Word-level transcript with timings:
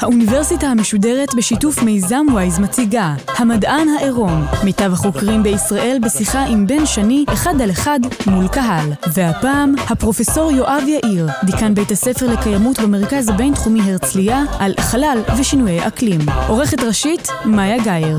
האוניברסיטה 0.00 0.66
המשודרת 0.66 1.34
בשיתוף 1.34 1.82
מיזם 1.82 2.26
וויז 2.32 2.58
מציגה 2.58 3.14
המדען 3.28 3.88
העירום 3.88 4.46
מיטב 4.64 4.92
החוקרים 4.92 5.42
בישראל 5.42 5.98
בשיחה 6.02 6.44
עם 6.44 6.66
בן 6.66 6.86
שני 6.86 7.24
אחד 7.32 7.60
על 7.60 7.70
אחד 7.70 8.00
מול 8.26 8.48
קהל. 8.48 8.92
והפעם 9.14 9.74
הפרופסור 9.90 10.50
יואב 10.50 10.82
יאיר 10.86 11.26
דיקן 11.44 11.74
בית 11.74 11.90
הספר 11.90 12.26
לקיימות 12.26 12.80
במרכז 12.80 13.28
הבינתחומי 13.28 13.80
הרצליה 13.80 14.42
על 14.58 14.74
חלל 14.80 15.18
ושינויי 15.38 15.86
אקלים. 15.86 16.20
עורכת 16.48 16.80
ראשית 16.80 17.28
מאיה 17.44 17.84
גאייר 17.84 18.18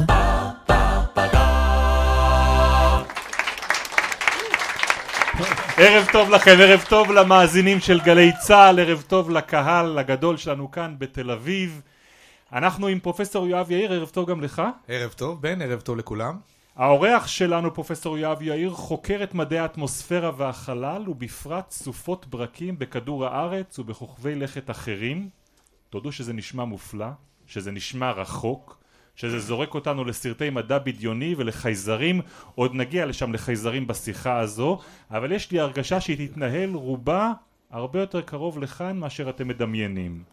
ערב 5.79 6.07
טוב 6.11 6.29
לכם, 6.29 6.55
ערב 6.59 6.85
טוב 6.89 7.11
למאזינים 7.11 7.79
של 7.79 7.99
גלי 7.99 8.31
צה"ל, 8.41 8.79
ערב 8.79 9.03
טוב 9.07 9.29
לקהל 9.29 9.97
הגדול 9.97 10.37
שלנו 10.37 10.71
כאן 10.71 10.95
בתל 10.97 11.31
אביב. 11.31 11.81
אנחנו 12.53 12.87
עם 12.87 12.99
פרופסור 12.99 13.47
יואב 13.47 13.71
יאיר, 13.71 13.93
ערב 13.93 14.09
טוב 14.09 14.29
גם 14.29 14.41
לך. 14.41 14.61
ערב 14.87 15.11
טוב, 15.11 15.41
בן, 15.41 15.61
ערב 15.61 15.81
טוב 15.81 15.97
לכולם. 15.97 16.37
האורח 16.75 17.27
שלנו, 17.27 17.73
פרופסור 17.73 18.17
יואב 18.17 18.41
יאיר, 18.41 18.71
חוקר 18.71 19.23
את 19.23 19.33
מדעי 19.33 19.59
האטמוספירה 19.59 20.31
והחלל, 20.37 21.09
ובפרט 21.09 21.71
סופות 21.71 22.27
ברקים 22.27 22.79
בכדור 22.79 23.25
הארץ 23.25 23.79
ובכוכבי 23.79 24.35
לכת 24.35 24.69
אחרים. 24.69 25.29
תודו 25.89 26.11
שזה 26.11 26.33
נשמע 26.33 26.65
מופלא, 26.65 27.09
שזה 27.47 27.71
נשמע 27.71 28.11
רחוק, 28.11 28.77
שזה 29.17 29.39
זורק 29.39 29.73
אותנו 29.73 30.05
לסרטי 30.05 30.49
מדע 30.49 30.77
בדיוני 30.79 31.35
ולחייזרים, 31.37 32.21
עוד 32.55 32.75
נגיע 32.75 33.05
לשם 33.05 33.33
לחייזרים 33.33 33.87
בשיחה 33.87 34.39
הזו, 34.39 34.79
אבל 35.11 35.31
יש 35.31 35.51
לי 35.51 35.59
הרגשה 35.59 36.01
שהיא 36.01 36.27
תתנהל 36.27 36.73
רובה 36.73 37.33
הרבה 37.71 37.99
יותר 37.99 38.21
קרוב 38.21 38.59
לכאן 38.59 38.97
מאשר 38.97 39.29
אתם 39.29 39.47
מדמיינים. 39.47 40.23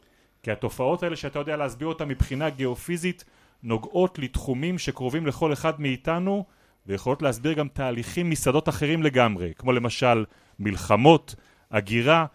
כי 0.43 0.51
התופעות 0.51 1.03
האלה 1.03 1.17
שאתה 1.17 1.39
יודע 1.39 1.57
להסביר 1.57 1.89
אותן 1.89 2.09
מבחינה 2.09 2.51
גיאופיזית 2.51 3.25
נוגעות 3.63 4.19
לתחומים 4.19 4.79
שקרובים 4.79 5.27
לכל 5.27 5.53
אחד 5.53 5.81
מאיתנו 5.81 6.45
ויכולות 6.87 7.23
להסביר 7.23 7.53
גם 7.53 7.69
תהליכים 7.69 8.31
משדות 8.31 8.69
אחרים 8.69 9.03
לגמרי, 9.03 9.53
כמו 9.59 9.73
למשל 9.73 10.25
מלחמות, 10.59 11.35
הגירה, 11.71 12.27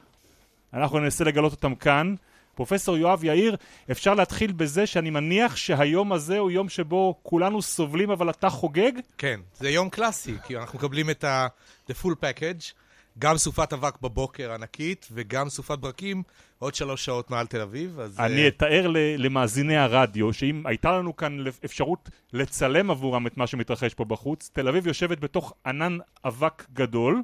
אנחנו 0.73 0.99
ננסה 0.99 1.23
לגלות 1.23 1.51
אותם 1.51 1.75
כאן. 1.75 2.15
פרופסור 2.59 2.97
יואב 2.97 3.23
יאיר, 3.23 3.55
אפשר 3.91 4.13
להתחיל 4.13 4.51
בזה 4.51 4.87
שאני 4.87 5.09
מניח 5.09 5.55
שהיום 5.55 6.11
הזה 6.13 6.39
הוא 6.39 6.51
יום 6.51 6.69
שבו 6.69 7.19
כולנו 7.23 7.61
סובלים 7.61 8.11
אבל 8.11 8.29
אתה 8.29 8.49
חוגג? 8.49 8.91
כן, 9.17 9.39
זה 9.59 9.69
יום 9.69 9.89
קלאסי, 9.89 10.35
כי 10.47 10.57
אנחנו 10.57 10.79
מקבלים 10.79 11.09
את 11.09 11.23
ה- 11.23 11.47
the 11.89 11.93
full 12.03 12.13
package, 12.21 12.73
גם 13.19 13.37
סופת 13.37 13.73
אבק 13.73 14.01
בבוקר 14.01 14.51
ענקית, 14.53 15.07
וגם 15.11 15.49
סופת 15.49 15.79
ברקים 15.79 16.23
עוד 16.59 16.75
שלוש 16.75 17.05
שעות 17.05 17.31
מעל 17.31 17.47
תל 17.47 17.61
אביב, 17.61 17.99
אז... 17.99 18.19
אני 18.19 18.43
אה, 18.43 18.47
אתאר 18.47 18.87
למאזיני 19.17 19.77
הרדיו 19.77 20.33
שאם 20.33 20.63
הייתה 20.65 20.91
לנו 20.91 21.15
כאן 21.15 21.37
אפשרות 21.65 22.09
לצלם 22.33 22.91
עבורם 22.91 23.27
את 23.27 23.37
מה 23.37 23.47
שמתרחש 23.47 23.93
פה 23.93 24.05
בחוץ, 24.05 24.49
תל 24.53 24.67
אביב 24.67 24.87
יושבת 24.87 25.19
בתוך 25.19 25.53
ענן 25.65 25.97
אבק 26.25 26.65
גדול. 26.73 27.21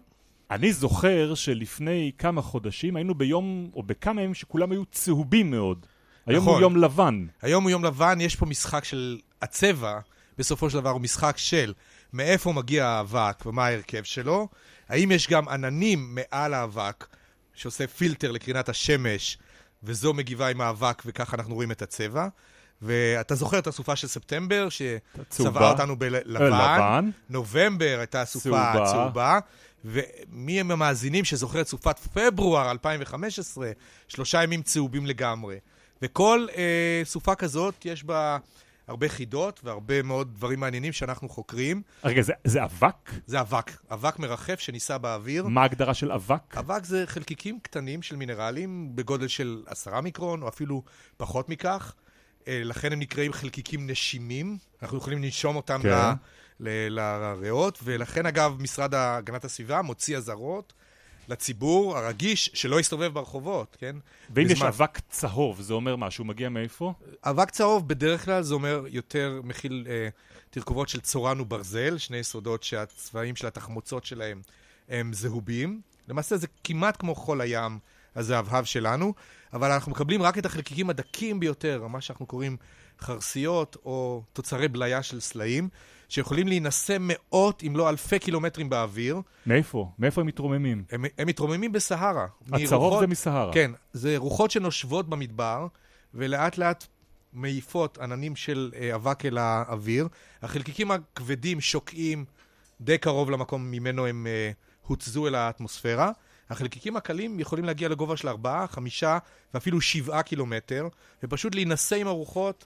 אני 0.51 0.73
זוכר 0.73 1.35
שלפני 1.35 2.11
כמה 2.17 2.41
חודשים 2.41 2.95
היינו 2.95 3.15
ביום, 3.15 3.69
או 3.73 3.83
בכמה 3.83 4.21
ימים 4.21 4.33
שכולם 4.33 4.71
היו 4.71 4.85
צהובים 4.85 5.51
מאוד. 5.51 5.85
היום 6.25 6.41
נכון. 6.41 6.53
הוא 6.53 6.61
יום 6.61 6.77
לבן. 6.77 7.25
היום 7.41 7.63
הוא 7.63 7.71
יום 7.71 7.85
לבן, 7.85 8.21
יש 8.21 8.35
פה 8.35 8.45
משחק 8.45 8.83
של 8.83 9.19
הצבע, 9.41 9.99
בסופו 10.38 10.69
של 10.69 10.79
דבר 10.79 10.89
הוא 10.89 11.01
משחק 11.01 11.38
של 11.38 11.73
מאיפה 12.13 12.53
מגיע 12.53 12.88
האבק 12.88 13.44
ומה 13.45 13.66
ההרכב 13.66 14.03
שלו, 14.03 14.47
האם 14.89 15.11
יש 15.11 15.29
גם 15.29 15.50
עננים 15.50 16.16
מעל 16.16 16.53
האבק 16.53 17.07
שעושה 17.53 17.88
פילטר 17.88 18.31
לקרינת 18.31 18.69
השמש, 18.69 19.38
וזו 19.83 20.13
מגיבה 20.13 20.47
עם 20.47 20.62
האבק 20.62 21.03
וככה 21.06 21.38
אנחנו 21.38 21.56
רואים 21.56 21.72
את 21.72 21.81
הצבע. 21.81 22.27
ואתה 22.81 23.35
זוכר 23.35 23.59
את 23.59 23.67
הסופה 23.67 23.95
של 23.95 24.07
ספטמבר, 24.07 24.67
שצבעה. 24.69 25.72
אותנו 25.72 26.00
בלבן, 26.00 26.22
לבן. 26.27 27.09
נובמבר 27.29 27.95
הייתה 28.00 28.25
סופה 28.25 28.73
צהובה. 28.85 29.39
ומי 29.85 30.59
הם 30.59 30.72
המאזינים 30.72 31.25
שזוכר 31.25 31.62
את 31.62 31.68
סופת 31.68 32.00
פברואר 32.00 32.72
2015? 32.72 33.72
שלושה 34.07 34.44
ימים 34.44 34.62
צהובים 34.62 35.06
לגמרי. 35.06 35.57
וכל 36.01 36.47
אה, 36.56 37.01
סופה 37.03 37.35
כזאת 37.35 37.85
יש 37.85 38.03
בה 38.03 38.38
הרבה 38.88 39.09
חידות 39.09 39.62
והרבה 39.63 40.01
מאוד 40.01 40.34
דברים 40.34 40.59
מעניינים 40.59 40.94
שאנחנו 40.94 41.29
חוקרים. 41.29 41.81
רגע, 42.03 42.22
זה, 42.22 42.34
זה 42.44 42.63
אבק? 42.63 43.12
זה 43.25 43.41
אבק, 43.41 43.72
אבק 43.91 44.19
מרחף 44.19 44.59
שנישא 44.59 44.97
באוויר. 44.97 45.47
מה 45.47 45.62
ההגדרה 45.62 45.94
של 45.94 46.12
אבק? 46.12 46.57
אבק 46.57 46.84
זה 46.84 47.03
חלקיקים 47.07 47.59
קטנים 47.59 48.01
של 48.01 48.16
מינרלים 48.16 48.95
בגודל 48.95 49.28
של 49.28 49.63
עשרה 49.68 50.01
מיקרון, 50.01 50.41
או 50.41 50.47
אפילו 50.47 50.84
פחות 51.18 51.50
מכך. 51.50 51.95
אה, 52.47 52.61
לכן 52.63 52.94
הם 52.94 53.00
נקראים 53.00 53.33
חלקיקים 53.33 53.89
נשימים. 53.89 54.57
אנחנו 54.81 54.97
יכולים 54.97 55.23
לנשום 55.23 55.56
אותם 55.56 55.79
כן. 55.83 55.89
ל- 55.89 56.13
ל- 57.00 57.00
לריאות, 57.00 57.79
ולכן 57.83 58.25
אגב, 58.25 58.56
משרד 58.61 58.94
הגנת 58.95 59.45
הסביבה 59.45 59.81
מוציא 59.81 60.17
אזהרות 60.17 60.73
לציבור 61.29 61.97
הרגיש 61.97 62.50
שלא 62.53 62.79
יסתובב 62.79 63.13
ברחובות, 63.13 63.78
כן? 63.79 63.95
ואם 64.29 64.45
יש 64.45 64.51
בזמן- 64.53 64.67
אבק 64.67 65.00
צהוב, 65.09 65.61
זה 65.61 65.73
אומר 65.73 65.95
משהו, 65.95 66.25
מגיע 66.25 66.50
מאיפה? 66.50 66.94
אבק 67.23 67.50
צהוב 67.50 67.88
בדרך 67.88 68.25
כלל 68.25 68.41
זה 68.44 68.53
אומר 68.53 68.83
יותר 68.89 69.41
מכיל 69.44 69.88
אה, 69.89 70.09
תרכובות 70.50 70.89
של 70.89 71.00
צורן 71.01 71.39
וברזל, 71.39 71.97
שני 71.97 72.17
יסודות 72.17 72.63
שהצבעים 72.63 73.35
של 73.35 73.47
התחמוצות 73.47 74.06
שלהם 74.06 74.41
הם 74.89 75.13
זהובים. 75.13 75.81
למעשה 76.07 76.38
זה 76.38 76.47
כמעט 76.63 76.97
כמו 77.00 77.16
חול 77.16 77.41
הים 77.41 77.79
הזהבהב 78.15 78.65
שלנו, 78.65 79.13
אבל 79.53 79.71
אנחנו 79.71 79.91
מקבלים 79.91 80.21
רק 80.21 80.37
את 80.37 80.45
החלקיקים 80.45 80.89
הדקים 80.89 81.39
ביותר, 81.39 81.87
מה 81.87 82.01
שאנחנו 82.01 82.25
קוראים 82.25 82.57
חרסיות 82.99 83.77
או 83.85 84.23
תוצרי 84.33 84.67
בליה 84.67 85.03
של 85.03 85.19
סלעים, 85.19 85.69
שיכולים 86.09 86.47
להינשא 86.47 86.97
מאות 86.99 87.63
אם 87.67 87.75
לא 87.75 87.89
אלפי 87.89 88.19
קילומטרים 88.19 88.69
באוויר. 88.69 89.21
מאיפה? 89.45 89.91
מאיפה 89.99 90.21
הם 90.21 90.27
מתרוממים? 90.27 90.83
הם, 90.91 91.05
הם 91.17 91.27
מתרוממים 91.27 91.71
בסהרה. 91.71 92.27
הצהוב 92.53 92.99
זה 92.99 93.07
מסהרה. 93.07 93.53
כן, 93.53 93.71
זה 93.93 94.13
רוחות 94.17 94.51
שנושבות 94.51 95.09
במדבר, 95.09 95.67
ולאט 96.13 96.57
לאט 96.57 96.85
מעיפות 97.33 97.97
עננים 97.97 98.35
של 98.35 98.71
אה, 98.75 98.95
אבק 98.95 99.25
אל 99.25 99.37
האוויר. 99.37 100.07
החלקיקים 100.41 100.91
הכבדים 100.91 101.61
שוקעים 101.61 102.25
די 102.81 102.97
קרוב 102.97 103.31
למקום 103.31 103.71
ממנו 103.71 104.05
הם 104.05 104.27
אה, 104.27 104.51
הוצזו 104.87 105.27
אל 105.27 105.35
האטמוספירה. 105.35 106.11
החלקיקים 106.50 106.97
הקלים 106.97 107.39
יכולים 107.39 107.66
להגיע 107.66 107.89
לגובה 107.89 108.17
של 108.17 108.28
4, 108.28 108.66
5 108.67 109.03
ואפילו 109.53 109.81
7 109.81 110.22
קילומטר, 110.22 110.88
ופשוט 111.23 111.56
להינשא 111.56 111.95
עם 111.95 112.07
הרוחות 112.07 112.66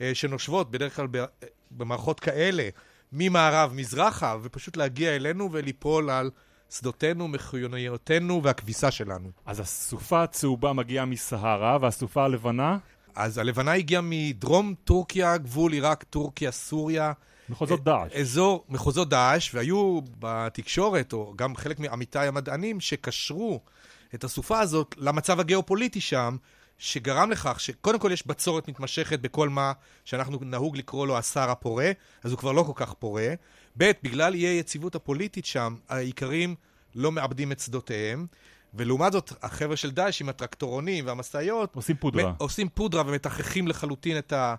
אה, 0.00 0.10
שנושבות 0.14 0.70
בדרך 0.70 0.96
כלל 0.96 1.06
ב- 1.06 1.16
אה, 1.16 1.26
במערכות 1.70 2.20
כאלה, 2.20 2.68
ממערב 3.12 3.72
מזרחה, 3.74 4.36
ופשוט 4.42 4.76
להגיע 4.76 5.16
אלינו 5.16 5.52
וליפול 5.52 6.10
על 6.10 6.30
שדותינו, 6.70 7.28
מכוניותינו 7.28 8.42
והכביסה 8.42 8.90
שלנו. 8.90 9.30
אז 9.46 9.60
הסופה 9.60 10.22
הצהובה 10.22 10.72
מגיעה 10.72 11.04
מסהרה, 11.04 11.78
והסופה 11.80 12.24
הלבנה? 12.24 12.78
אז 13.14 13.38
הלבנה 13.38 13.72
הגיעה 13.72 14.02
מדרום 14.04 14.74
טורקיה, 14.84 15.36
גבול 15.36 15.72
עיראק, 15.72 16.02
טורקיה, 16.02 16.50
סוריה. 16.50 17.12
מחוזות 17.50 17.84
דאעש. 17.84 18.12
אזור 18.12 18.64
מחוזות 18.68 19.08
דאעש, 19.08 19.54
והיו 19.54 20.00
בתקשורת, 20.18 21.12
או 21.12 21.32
גם 21.36 21.56
חלק 21.56 21.78
מעמיתיי 21.78 22.28
המדענים, 22.28 22.80
שקשרו 22.80 23.60
את 24.14 24.24
הסופה 24.24 24.60
הזאת 24.60 24.94
למצב 24.98 25.40
הגיאופוליטי 25.40 26.00
שם, 26.00 26.36
שגרם 26.78 27.30
לכך 27.30 27.60
שקודם 27.60 27.98
כל 27.98 28.12
יש 28.12 28.26
בצורת 28.26 28.68
מתמשכת 28.68 29.20
בכל 29.20 29.48
מה 29.48 29.72
שאנחנו 30.04 30.38
נהוג 30.42 30.76
לקרוא 30.76 31.06
לו 31.06 31.18
הסהר 31.18 31.50
הפורה, 31.50 31.90
אז 32.24 32.30
הוא 32.30 32.38
כבר 32.38 32.52
לא 32.52 32.62
כל 32.62 32.72
כך 32.74 32.92
פורה. 32.92 33.34
ב', 33.78 33.90
בגלל 34.02 34.34
אי 34.34 34.40
היציבות 34.40 34.94
הפוליטית 34.94 35.44
שם, 35.44 35.74
האיכרים 35.88 36.54
לא 36.94 37.12
מאבדים 37.12 37.52
את 37.52 37.60
שדותיהם. 37.60 38.26
ולעומת 38.74 39.12
זאת, 39.12 39.32
החבר'ה 39.42 39.76
של 39.76 39.90
דאעש 39.90 40.20
עם 40.20 40.28
הטרקטורונים 40.28 41.06
והמשאיות, 41.06 41.76
עושים 41.76 41.96
פודרה. 41.96 42.30
מ- 42.30 42.34
עושים 42.38 42.68
פודרה 42.68 43.02
ומתחכים 43.06 43.68
לחלוטין 43.68 44.18
את, 44.18 44.32
ה, 44.32 44.54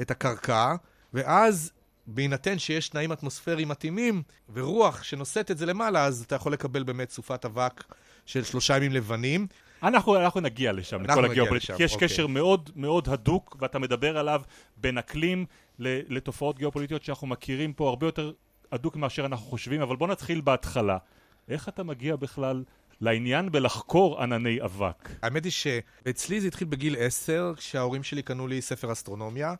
את 0.00 0.10
הקרקע, 0.10 0.74
ואז 1.14 1.72
בהינתן 2.06 2.58
שיש 2.58 2.88
תנאים 2.88 3.12
אטמוספריים 3.12 3.68
מתאימים 3.68 4.22
ורוח 4.52 5.02
שנושאת 5.02 5.50
את 5.50 5.58
זה 5.58 5.66
למעלה, 5.66 6.04
אז 6.04 6.22
אתה 6.26 6.34
יכול 6.34 6.52
לקבל 6.52 6.82
באמת 6.82 7.10
סופת 7.10 7.44
אבק 7.44 7.84
של 8.26 8.44
שלושה 8.44 8.76
ימים 8.76 8.92
לבנים. 8.92 9.46
אנחנו, 9.82 10.16
אנחנו 10.16 10.40
נגיע 10.40 10.72
לשם, 10.72 11.00
אנחנו 11.00 11.22
לכל 11.22 11.30
הגיאופוליטיקה, 11.30 11.74
יש 11.78 11.94
אוקיי. 11.94 12.08
קשר 12.08 12.26
מאוד 12.26 12.70
מאוד 12.76 13.08
הדוק, 13.08 13.56
ואתה 13.60 13.78
מדבר 13.78 14.18
עליו 14.18 14.42
בין 14.76 14.98
אקלים 14.98 15.46
לתופעות 15.78 16.58
גיאופוליטיות 16.58 17.04
שאנחנו 17.04 17.26
מכירים 17.26 17.72
פה 17.72 17.88
הרבה 17.88 18.06
יותר 18.06 18.32
הדוק 18.72 18.96
מאשר 18.96 19.26
אנחנו 19.26 19.46
חושבים, 19.46 19.80
אבל 19.80 19.96
בוא 19.96 20.08
נתחיל 20.08 20.40
בהתחלה. 20.40 20.98
איך 21.48 21.68
אתה 21.68 21.82
מגיע 21.82 22.16
בכלל 22.16 22.64
לעניין 23.00 23.52
בלחקור 23.52 24.22
ענני 24.22 24.62
אבק. 24.62 25.08
האמת 25.22 25.44
היא 25.44 25.52
שאצלי 25.52 26.40
זה 26.40 26.46
התחיל 26.46 26.68
בגיל 26.68 26.96
עשר, 26.98 27.52
כשההורים 27.56 28.02
שלי 28.02 28.22
קנו 28.22 28.46
לי 28.46 28.62
ספר 28.62 28.92
אסטרונומיה. 28.92 29.54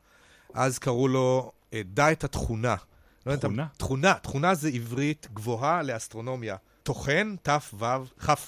אז 0.55 0.79
קראו 0.79 1.09
לו 1.09 1.53
אה, 1.75 1.83
דע 1.85 2.13
את 2.13 2.25
התכונה. 2.25 2.75
לא 3.27 3.37
תכונה? 3.37 3.67
תכונה. 3.77 4.15
תכונה 4.15 4.55
זה 4.55 4.69
עברית 4.69 5.29
גבוהה 5.35 5.83
לאסטרונומיה. 5.83 6.57
טוחן, 6.83 7.35
תו, 7.43 7.53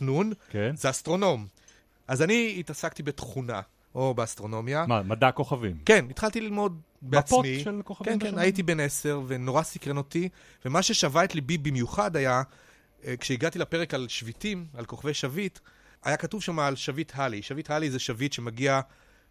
נון, 0.00 0.32
כן. 0.50 0.76
זה 0.76 0.90
אסטרונום. 0.90 1.46
אז 2.08 2.22
אני 2.22 2.56
התעסקתי 2.58 3.02
בתכונה, 3.02 3.60
או 3.94 4.14
באסטרונומיה. 4.14 4.86
מה, 4.86 5.02
מדע 5.02 5.30
כוכבים? 5.30 5.76
כן, 5.84 6.04
התחלתי 6.10 6.40
ללמוד 6.40 6.80
בעצמי. 7.02 7.38
מפות 7.38 7.64
של 7.64 7.82
כוכבים 7.84 8.12
כן, 8.12 8.18
כן, 8.18 8.26
בשמיים? 8.26 8.38
הייתי 8.38 8.62
בן 8.62 8.80
עשר, 8.80 9.20
ונורא 9.26 9.62
סקרן 9.62 9.96
אותי, 9.96 10.28
ומה 10.64 10.82
ששבה 10.82 11.24
את 11.24 11.34
ליבי 11.34 11.58
במיוחד 11.58 12.16
היה, 12.16 12.42
אה, 13.04 13.16
כשהגעתי 13.16 13.58
לפרק 13.58 13.94
על 13.94 14.06
שביטים, 14.08 14.66
על 14.74 14.84
כוכבי 14.84 15.14
שביט, 15.14 15.58
היה 16.04 16.16
כתוב 16.16 16.42
שם 16.42 16.58
על 16.58 16.76
שביט 16.76 17.12
הלי. 17.14 17.42
שביט 17.42 17.70
הלי 17.70 17.90
זה 17.90 17.98
שביט 17.98 18.32
שמגיע 18.32 18.80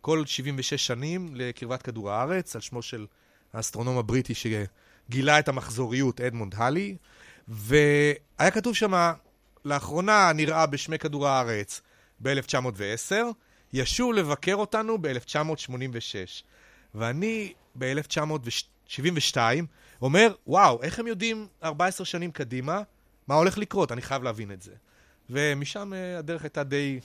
כל 0.02 0.26
76 0.26 0.88
שנים 0.88 1.30
לקרבת 1.34 1.82
כדור 1.82 2.12
הארץ, 2.12 2.56
על 2.56 2.62
שמו 2.62 2.82
של 2.82 3.06
האסטרונום 3.56 3.98
הבריטי 3.98 4.34
שגילה 4.34 5.40
את 5.40 5.48
המחזוריות, 5.48 6.22
אדמונד 6.22 6.56
הלי, 6.58 6.96
והיה 7.48 8.52
כתוב 8.52 8.76
שם, 8.76 9.12
לאחרונה 9.66 10.32
נראה 10.36 10.66
בשמי 10.66 10.98
כדור 11.00 11.28
הארץ 11.28 11.82
ב-1910, 12.20 13.14
ישוב 13.74 14.14
לבקר 14.14 14.56
אותנו 14.56 14.98
ב-1986. 15.02 16.44
ואני 16.96 17.54
ב-1972 17.78 19.38
אומר, 20.02 20.34
וואו, 20.48 20.82
איך 20.84 21.00
הם 21.00 21.08
יודעים 21.08 21.48
14 21.64 22.06
שנים 22.06 22.32
קדימה 22.32 22.82
מה 23.28 23.36
הולך 23.36 23.58
לקרות? 23.58 23.92
אני 23.92 24.02
חייב 24.02 24.24
להבין 24.24 24.52
את 24.52 24.62
זה. 24.62 24.72
ומשם 25.30 25.94
אה, 25.94 26.18
הדרך 26.18 26.44
הייתה 26.44 26.64
די 26.64 27.00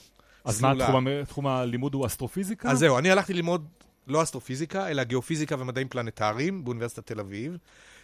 אז 0.45 0.61
מה, 0.61 0.69
סלולה. 0.69 0.85
תחום, 0.85 0.95
המ- 1.07 1.23
תחום 1.25 1.47
הלימוד 1.47 1.93
הוא 1.93 2.05
אסטרופיזיקה? 2.05 2.71
אז 2.71 2.79
זהו, 2.79 2.97
אני 2.97 3.11
הלכתי 3.11 3.33
ללמוד 3.33 3.67
לא 4.07 4.23
אסטרופיזיקה, 4.23 4.89
אלא 4.89 5.03
גיאופיזיקה 5.03 5.55
ומדעים 5.59 5.89
פלנטריים 5.89 6.63
באוניברסיטת 6.63 7.07
תל 7.07 7.19
אביב, 7.19 7.57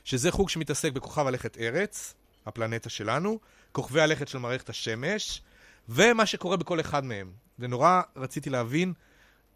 שזה 0.03 0.31
חוג 0.31 0.49
שמתעסק 0.49 0.91
בכוכב 0.91 1.27
הלכת 1.27 1.57
ארץ, 1.57 2.13
הפלנטה 2.45 2.89
שלנו, 2.89 3.39
כוכבי 3.71 4.01
הלכת 4.01 4.27
של 4.27 4.37
מערכת 4.37 4.69
השמש, 4.69 5.41
ומה 5.89 6.25
שקורה 6.25 6.57
בכל 6.57 6.79
אחד 6.79 7.05
מהם. 7.05 7.31
ונורא 7.59 8.01
רציתי 8.15 8.49
להבין, 8.49 8.93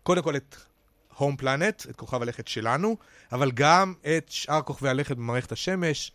קודם 0.03 0.23
כל 0.23 0.35
את 0.35 0.55
הום 1.17 1.38
פלנט, 1.38 1.85
את 1.89 1.95
כוכב 1.95 2.21
הלכת 2.21 2.47
שלנו, 2.47 2.97
אבל 3.31 3.51
גם 3.51 3.94
את 4.01 4.25
שאר 4.29 4.61
כוכבי 4.61 4.89
הלכת 4.89 5.17
במערכת 5.17 5.51
השמש, 5.51 6.11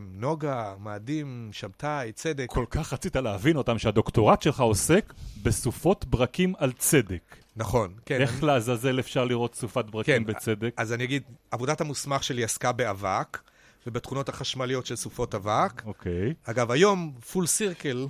נוגה, 0.00 0.74
מאדים, 0.80 1.48
שבתאי, 1.52 2.12
צדק. 2.12 2.46
כל 2.48 2.64
כך 2.70 2.92
רצית 2.92 3.16
להבין 3.16 3.56
אותם 3.56 3.78
שהדוקטורט 3.78 4.42
שלך 4.42 4.60
עוסק 4.60 5.12
בסופות 5.42 6.04
ברקים 6.04 6.54
על 6.58 6.72
צדק. 6.72 7.36
נכון, 7.56 7.94
כן. 8.06 8.20
איך 8.20 8.42
לעזאזל 8.42 9.00
אפשר 9.00 9.24
לראות 9.24 9.54
סופת 9.54 9.84
ברקים 9.84 10.24
כן, 10.24 10.32
בצדק? 10.32 10.74
אז 10.76 10.92
אני 10.92 11.04
אגיד, 11.04 11.22
עבודת 11.50 11.80
המוסמך 11.80 12.22
שלי 12.24 12.44
עסקה 12.44 12.72
באבק, 12.72 13.38
ובתכונות 13.86 14.28
החשמליות 14.28 14.86
של 14.86 14.96
סופות 14.96 15.34
אבק. 15.34 15.82
אוקיי. 15.86 16.34
אגב, 16.44 16.70
היום, 16.70 17.12
פול 17.32 17.46
סירקל, 17.46 18.06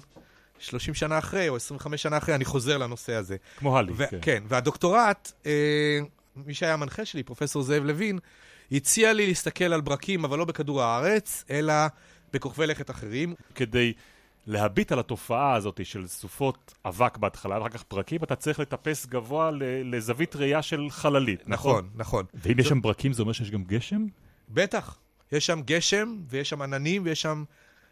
30 0.59 0.95
שנה 0.95 1.19
אחרי, 1.19 1.49
או 1.49 1.57
25 1.57 2.03
שנה 2.03 2.19
אחרי, 2.19 2.35
אני 2.35 2.45
חוזר 2.45 2.79
לנושא 2.79 3.15
הזה. 3.15 3.37
כמו 3.59 3.79
הלי, 3.79 3.93
ו- 3.97 4.05
כן. 4.11 4.19
כן, 4.23 4.43
והדוקטורט, 4.49 5.33
אה, 5.47 5.99
מי 6.37 6.55
שהיה 6.55 6.75
המנחה 6.75 7.05
שלי, 7.05 7.23
פרופסור 7.23 7.63
זאב 7.63 7.85
לוין, 7.85 8.19
הציע 8.73 9.13
לי 9.13 9.27
להסתכל 9.27 9.65
על 9.65 9.81
ברקים, 9.81 10.25
אבל 10.25 10.39
לא 10.39 10.45
בכדור 10.45 10.83
הארץ, 10.83 11.45
אלא 11.51 11.75
בכוכבי 12.33 12.67
לכת 12.67 12.91
אחרים. 12.91 13.35
כדי 13.55 13.93
להביט 14.47 14.93
על 14.93 14.99
התופעה 14.99 15.55
הזאת 15.55 15.81
של 15.87 16.07
סופות 16.07 16.75
אבק 16.85 17.17
בהתחלה, 17.17 17.59
ואחר 17.59 17.69
כך 17.69 17.85
ברקים, 17.91 18.23
אתה 18.23 18.37
צריך 18.37 18.61
לטפס 18.61 19.07
גבוה 19.07 19.51
ל- 19.51 19.95
לזווית 19.97 20.37
ראייה 20.37 20.63
של 20.63 20.87
חללית, 20.91 21.49
נכון? 21.49 21.73
נכון, 21.77 21.91
נכון. 21.95 22.25
ואם 22.35 22.59
יש 22.59 22.69
שם 22.69 22.83
ברקים 22.83 23.13
זה 23.13 23.23
אומר 23.23 23.33
שיש 23.33 23.51
גם 23.51 23.65
גשם? 23.65 24.07
בטח. 24.49 24.99
יש 25.33 25.47
שם 25.47 25.61
גשם, 25.65 26.17
ויש 26.29 26.49
שם 26.49 26.63
עננים, 26.63 27.03
ויש 27.05 27.23
שם 27.23 27.45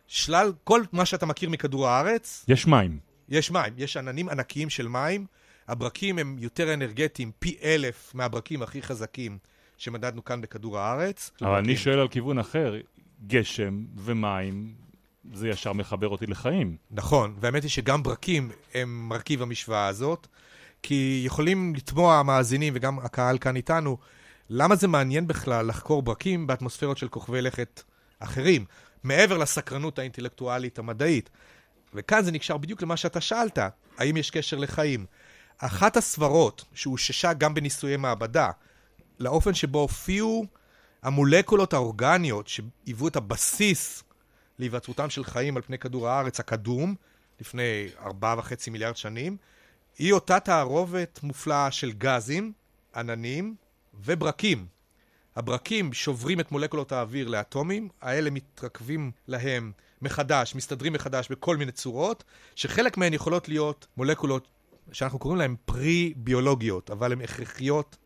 שלל, 0.06 0.52
כל 0.64 0.82
מה 0.92 1.04
שאתה 1.06 1.26
מכיר 1.26 1.50
מכדור 1.50 1.88
הארץ, 1.88 2.44
יש 2.48 2.66
מים. 2.66 2.98
יש 3.28 3.50
מים, 3.50 3.74
יש 3.76 3.96
עננים 3.96 4.28
ענקיים 4.28 4.70
של 4.70 4.88
מים. 4.88 5.26
הברקים 5.68 6.18
הם 6.18 6.36
יותר 6.38 6.74
אנרגטיים, 6.74 7.32
פי 7.38 7.56
אלף 7.62 8.14
מהברקים 8.14 8.62
הכי 8.62 8.82
חזקים 8.82 9.38
שמדדנו 9.76 10.24
כאן 10.24 10.40
בכדור 10.40 10.78
הארץ. 10.78 11.30
אבל 11.42 11.50
אני 11.50 11.58
ברקים. 11.66 11.76
שואל 11.76 11.98
על 11.98 12.08
כיוון 12.08 12.38
אחר, 12.38 12.74
גשם 13.26 13.84
ומים, 13.96 14.74
זה 15.32 15.48
ישר 15.48 15.72
מחבר 15.72 16.08
אותי 16.08 16.26
לחיים. 16.26 16.76
נכון, 16.90 17.36
והאמת 17.40 17.62
היא 17.62 17.70
שגם 17.70 18.02
ברקים 18.02 18.50
הם 18.74 19.08
מרכיב 19.08 19.42
המשוואה 19.42 19.86
הזאת, 19.86 20.26
כי 20.82 21.22
יכולים 21.26 21.74
לתמוע 21.74 22.18
המאזינים 22.18 22.72
וגם 22.76 22.98
הקהל 22.98 23.38
כאן 23.38 23.56
איתנו, 23.56 23.96
למה 24.50 24.76
זה 24.76 24.88
מעניין 24.88 25.26
בכלל 25.26 25.66
לחקור 25.66 26.02
ברקים 26.02 26.46
באטמוספירות 26.46 26.98
של 26.98 27.08
כוכבי 27.08 27.42
לכת 27.42 27.82
אחרים, 28.18 28.64
מעבר 29.04 29.38
לסקרנות 29.38 29.98
האינטלקטואלית 29.98 30.78
המדעית. 30.78 31.30
וכאן 31.94 32.24
זה 32.24 32.32
נקשר 32.32 32.56
בדיוק 32.56 32.82
למה 32.82 32.96
שאתה 32.96 33.20
שאלת, 33.20 33.58
האם 33.98 34.16
יש 34.16 34.30
קשר 34.30 34.56
לחיים. 34.56 35.06
אחת 35.58 35.96
הסברות 35.96 36.64
שאוששה 36.74 37.32
גם 37.32 37.54
בניסויי 37.54 37.96
מעבדה, 37.96 38.50
לאופן 39.18 39.54
שבו 39.54 39.78
הופיעו 39.78 40.46
המולקולות 41.02 41.72
האורגניות 41.72 42.48
שהיוו 42.48 43.08
את 43.08 43.16
הבסיס 43.16 44.04
להיווצרותם 44.58 45.10
של 45.10 45.24
חיים 45.24 45.56
על 45.56 45.62
פני 45.62 45.78
כדור 45.78 46.08
הארץ 46.08 46.40
הקדום, 46.40 46.94
לפני 47.40 47.88
ארבעה 48.00 48.38
וחצי 48.38 48.70
מיליארד 48.70 48.96
שנים, 48.96 49.36
היא 49.98 50.12
אותה 50.12 50.40
תערובת 50.40 51.20
מופלאה 51.22 51.70
של 51.70 51.92
גזים, 51.92 52.52
עננים 52.96 53.54
וברקים. 53.94 54.66
הברקים 55.36 55.92
שוברים 55.92 56.40
את 56.40 56.52
מולקולות 56.52 56.92
האוויר 56.92 57.28
לאטומים, 57.28 57.88
האלה 58.00 58.30
מתרכבים 58.30 59.10
להם 59.28 59.72
מחדש, 60.02 60.54
מסתדרים 60.54 60.92
מחדש 60.92 61.28
בכל 61.30 61.56
מיני 61.56 61.72
צורות, 61.72 62.24
שחלק 62.54 62.96
מהן 62.96 63.14
יכולות 63.14 63.48
להיות 63.48 63.86
מולקולות 63.96 64.48
שאנחנו 64.92 65.18
קוראים 65.18 65.38
להן 65.38 65.56
פרי-ביולוגיות, 65.64 66.90
אבל 66.90 67.12
הן 67.12 67.20
הכרחיות 67.20 67.96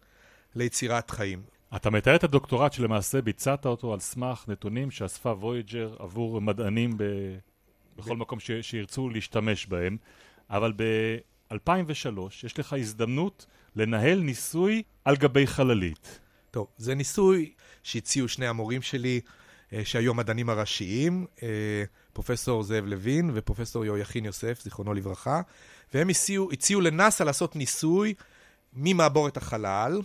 ליצירת 0.55 1.11
חיים. 1.11 1.43
אתה 1.77 1.91
מתאר 1.91 2.17
את 2.17 2.25
הדוקטורט 2.25 2.73
שלמעשה 2.73 3.23
ביצעת 3.23 3.67
אותו 3.67 3.93
על 3.93 4.01
סמך 4.01 4.45
נתונים 4.49 4.91
שאספה 4.91 5.31
וויג'ר 5.31 5.97
עבור 5.99 6.41
מדענים 6.41 6.91
ב... 6.97 7.05
בכל 7.97 8.17
מקום 8.17 8.41
ש... 8.41 8.51
שירצו 8.63 9.09
להשתמש 9.09 9.67
בהם, 9.67 9.97
אבל 10.51 10.73
ב-2003 10.77 12.21
יש 12.45 12.59
לך 12.59 12.73
הזדמנות 12.73 13.47
לנהל 13.77 14.19
ניסוי 14.21 14.83
על 15.05 15.17
גבי 15.17 15.47
חללית. 15.47 16.21
טוב, 16.51 16.67
זה 16.77 16.95
ניסוי 16.95 17.53
שהציעו 17.83 18.29
שני 18.29 18.47
המורים 18.47 18.83
שלי, 18.83 19.21
אה, 19.73 19.85
שהיו 19.85 20.11
המדענים 20.11 20.51
הראשיים, 20.51 21.27
אה, 21.43 21.49
פרופסור 22.13 22.63
זאב 22.63 22.85
לוין 22.87 23.31
ופרופסור 23.35 23.85
יהויכין 23.85 24.25
יוסף, 24.25 24.61
זיכרונו 24.63 24.95
לברכה, 24.95 25.41
והם 25.95 26.09
הציעו, 26.09 26.53
הציעו 26.53 26.81
לנאס"א 26.81 27.25
לעשות 27.25 27.57
ניסוי 27.57 28.15
ממעבורת 28.73 29.37
החלל, 29.37 30.01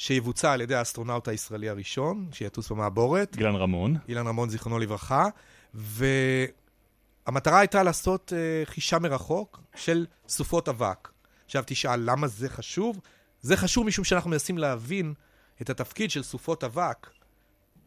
שיבוצע 0.00 0.52
על 0.52 0.60
ידי 0.60 0.74
האסטרונאוט 0.74 1.28
הישראלי 1.28 1.68
הראשון, 1.68 2.28
שיטוס 2.32 2.70
במעבורת, 2.70 3.36
גילן 3.36 3.54
רמון, 3.54 3.96
אילן 4.08 4.26
רמון, 4.26 4.50
זיכרונו 4.50 4.78
לברכה, 4.78 5.26
והמטרה 5.74 7.58
הייתה 7.58 7.82
לעשות 7.82 8.32
אה, 8.36 8.62
חישה 8.64 8.98
מרחוק 8.98 9.60
של 9.76 10.06
סופות 10.28 10.68
אבק. 10.68 11.08
עכשיו 11.44 11.62
תשאל, 11.66 12.00
למה 12.10 12.28
זה 12.28 12.48
חשוב? 12.48 13.00
זה 13.40 13.56
חשוב 13.56 13.86
משום 13.86 14.04
שאנחנו 14.04 14.30
מנסים 14.30 14.58
להבין 14.58 15.14
את 15.62 15.70
התפקיד 15.70 16.10
של 16.10 16.22
סופות 16.22 16.64
אבק 16.64 17.10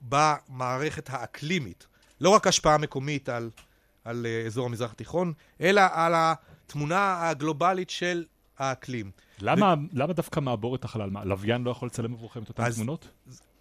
במערכת 0.01 1.09
האקלימית. 1.09 1.87
לא 2.21 2.29
רק 2.29 2.47
השפעה 2.47 2.77
מקומית 2.77 3.29
על, 3.29 3.49
על 4.03 4.25
אה, 4.25 4.45
אזור 4.45 4.65
המזרח 4.65 4.91
התיכון, 4.91 5.33
אלא 5.61 5.81
על 5.91 6.13
התמונה 6.15 7.29
הגלובלית 7.29 7.89
של 7.89 8.25
האקלים. 8.57 9.11
למה, 9.41 9.75
למה 9.93 10.13
דווקא 10.13 10.39
מעבורת 10.39 10.83
החלל? 10.83 11.09
מה, 11.09 11.25
לוויין 11.25 11.63
לא 11.63 11.71
יכול 11.71 11.85
לצלם 11.85 12.13
עבורכם 12.13 12.43
את 12.43 12.49
אותן 12.49 12.63
אז- 12.63 12.75
תמונות? 12.75 13.07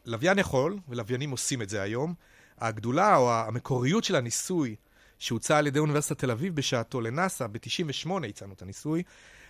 לוויין 0.06 0.38
יכול, 0.38 0.78
ולוויינים 0.88 1.30
עושים 1.30 1.62
את 1.62 1.68
זה 1.68 1.82
היום. 1.82 2.14
הגדולה 2.58 3.16
או 3.16 3.32
המקוריות 3.32 4.04
של 4.04 4.16
הניסוי 4.16 4.76
שהוצע 5.18 5.58
על 5.58 5.66
ידי 5.66 5.78
אוניברסיטת 5.78 6.18
תל 6.18 6.30
אביב 6.30 6.56
בשעתו 6.56 7.00
לנאס"א, 7.00 7.46
ב-98 7.46 8.26
הצענו 8.28 8.52
את 8.52 8.62
הניסוי, 8.62 9.02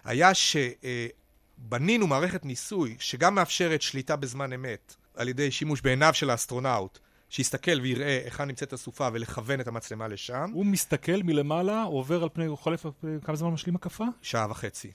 היה 0.05 0.31
שבנינו 0.35 2.07
מערכת 2.07 2.45
ניסוי 2.45 2.97
שגם 2.99 3.35
מאפשרת 3.35 3.83
שליטה 3.83 4.17
בזמן 4.17 4.53
אמת 4.53 4.95
על 5.15 5.29
ידי 5.29 5.51
שימוש 5.51 5.81
בעיניו 5.81 6.15
של 6.15 6.31
האסטרונאוט, 6.31 6.99
שיסתכל 7.29 7.81
ויראה 7.83 8.21
היכן 8.25 8.45
נמצאת 8.45 8.73
הסופה 8.73 9.09
ולכוון 9.13 9.61
את 9.61 9.69
המצלמה 9.69 10.09
לשם, 10.09 10.51
הוא 10.53 10.67
מסתכל 10.67 11.23
מלמעלה, 11.25 11.83
עובר 11.83 12.23
על 12.23 12.29
פני, 12.33 12.57
חולף 12.57 12.87
על 12.87 12.93
פני, 13.01 13.11
כמה 13.25 13.37
זמן 13.37 13.51
משלים 13.51 13.77
הקפה? 13.77 14.05
שעה 14.23 14.51
וחצי. 14.51 14.91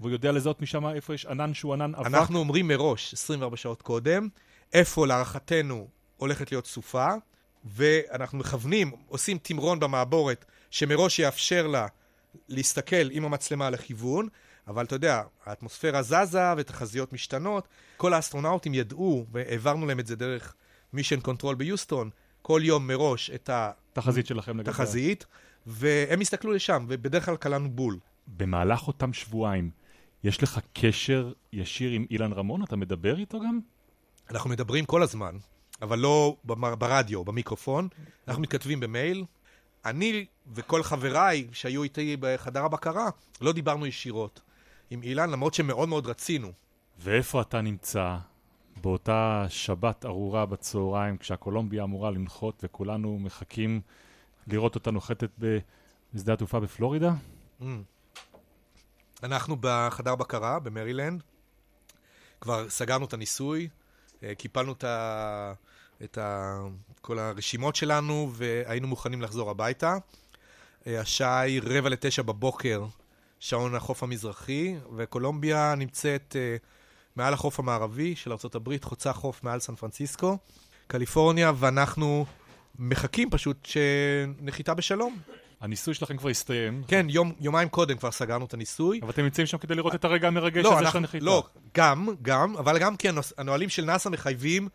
והוא 0.00 0.10
יודע 0.10 0.32
לזהות 0.32 0.62
משם 0.62 0.86
איפה 0.86 1.14
יש 1.14 1.26
ענן 1.26 1.54
שהוא 1.54 1.74
ענן 1.74 1.94
אבק? 1.94 2.06
אנחנו 2.06 2.38
אומרים 2.38 2.68
מראש, 2.68 3.14
24 3.14 3.56
שעות 3.56 3.82
קודם, 3.82 4.28
איפה 4.72 5.06
להערכתנו 5.06 5.88
הולכת 6.16 6.52
להיות 6.52 6.66
סופה, 6.66 7.08
ואנחנו 7.64 8.38
מכוונים, 8.38 8.92
עושים 9.08 9.38
תמרון 9.42 9.80
במעבורת 9.80 10.44
שמראש 10.70 11.18
יאפשר 11.18 11.66
להם 11.66 11.86
להסתכל 12.48 13.10
עם 13.10 13.24
המצלמה 13.24 13.70
לכיוון, 13.70 14.28
אבל 14.68 14.84
אתה 14.84 14.94
יודע, 14.94 15.22
האטמוספירה 15.44 16.02
זזה 16.02 16.52
ותחזיות 16.56 17.12
משתנות. 17.12 17.68
כל 17.96 18.14
האסטרונאוטים 18.14 18.74
ידעו, 18.74 19.24
והעברנו 19.32 19.86
להם 19.86 20.00
את 20.00 20.06
זה 20.06 20.16
דרך 20.16 20.54
mission 20.92 21.20
control 21.20 21.54
ביוסטון, 21.54 22.10
כל 22.42 22.60
יום 22.64 22.86
מראש 22.86 23.30
את 23.30 23.50
תחזית 23.92 24.26
שלכם 24.26 24.58
לגבי... 24.58 24.70
התחזית, 24.70 25.26
והם 25.66 26.20
הסתכלו 26.20 26.52
לשם, 26.52 26.86
ובדרך 26.88 27.24
כלל 27.24 27.36
קלענו 27.36 27.70
בול. 27.70 27.98
במהלך 28.26 28.86
אותם 28.86 29.12
שבועיים, 29.12 29.70
יש 30.26 30.42
לך 30.42 30.60
קשר 30.72 31.32
ישיר 31.52 31.90
עם 31.90 32.06
אילן 32.10 32.32
רמון? 32.32 32.62
אתה 32.62 32.76
מדבר 32.76 33.18
איתו 33.18 33.40
גם? 33.40 33.60
אנחנו 34.30 34.50
מדברים 34.50 34.84
כל 34.84 35.02
הזמן, 35.02 35.36
אבל 35.82 35.98
לא 35.98 36.36
ברדיו, 36.78 37.24
במיקרופון. 37.24 37.88
אנחנו 38.28 38.42
מתכתבים 38.42 38.80
במייל. 38.80 39.24
אני 39.84 40.26
וכל 40.54 40.82
חבריי 40.82 41.46
שהיו 41.52 41.82
איתי 41.82 42.16
בחדר 42.20 42.64
הבקרה, 42.64 43.08
לא 43.40 43.52
דיברנו 43.52 43.86
ישירות 43.86 44.40
עם 44.90 45.02
אילן, 45.02 45.30
למרות 45.30 45.54
שמאוד 45.54 45.88
מאוד 45.88 46.06
רצינו. 46.06 46.52
ואיפה 46.98 47.40
אתה 47.40 47.60
נמצא 47.60 48.16
באותה 48.82 49.46
שבת 49.48 50.04
ארורה 50.04 50.46
בצהריים, 50.46 51.16
כשהקולומביה 51.16 51.84
אמורה 51.84 52.10
לנחות 52.10 52.60
וכולנו 52.64 53.18
מחכים 53.18 53.80
לראות 54.46 54.74
אותה 54.74 54.90
נוחתת 54.90 55.30
בשדה 56.14 56.32
התעופה 56.32 56.60
בפלורידה? 56.60 57.14
Mm. 57.60 57.64
אנחנו 59.22 59.56
בחדר 59.60 60.14
בקרה 60.14 60.58
במרילנד, 60.58 61.22
כבר 62.40 62.68
סגרנו 62.68 63.04
את 63.04 63.12
הניסוי, 63.12 63.68
אה, 64.22 64.34
קיפלנו 64.34 64.72
את, 64.72 64.84
ה... 64.84 65.52
את 66.04 66.18
ה... 66.18 66.58
כל 67.00 67.18
הרשימות 67.18 67.76
שלנו 67.76 68.30
והיינו 68.34 68.88
מוכנים 68.88 69.22
לחזור 69.22 69.50
הביתה. 69.50 69.96
אה, 70.86 71.00
השעה 71.00 71.40
היא 71.40 71.60
רבע 71.64 71.88
לתשע 71.88 72.22
בבוקר, 72.22 72.84
שעון 73.40 73.74
החוף 73.74 74.02
המזרחי, 74.02 74.74
וקולומביה 74.96 75.74
נמצאת 75.74 76.36
אה, 76.38 76.56
מעל 77.16 77.34
החוף 77.34 77.58
המערבי 77.58 78.16
של 78.16 78.32
ארה"ב, 78.32 78.76
חוצה 78.82 79.12
חוף 79.12 79.44
מעל 79.44 79.60
סן 79.60 79.74
פרנסיסקו, 79.74 80.38
קליפורניה, 80.86 81.52
ואנחנו 81.56 82.26
מחכים 82.78 83.30
פשוט 83.30 83.66
שנחיתה 83.66 84.74
בשלום. 84.74 85.18
הניסוי 85.60 85.94
שלכם 85.94 86.16
כבר 86.16 86.28
הסתיים, 86.28 86.82
כן, 86.88 87.06
יום, 87.10 87.32
יומיים 87.40 87.68
קודם 87.68 87.96
כבר 87.96 88.10
סגרנו 88.10 88.44
את 88.44 88.54
הניסוי. 88.54 89.00
אבל 89.02 89.10
אתם 89.10 89.22
נמצאים 89.22 89.46
שם 89.46 89.58
כדי 89.58 89.74
לראות 89.74 89.94
את 89.94 90.04
הרגע 90.04 90.28
המרגש 90.28 90.64
לא, 90.64 90.68
הזה 90.72 90.78
של 90.78 90.84
אנחנו, 90.84 90.98
הנחיתה. 90.98 91.24
לא, 91.24 91.46
גם, 91.74 92.08
גם, 92.22 92.56
אבל 92.56 92.78
גם 92.78 92.96
כי 92.96 93.08
הנוס- 93.08 93.32
הנהלים 93.38 93.68
של 93.68 93.84
נאס"א 93.84 94.08
מחייבים 94.08 94.68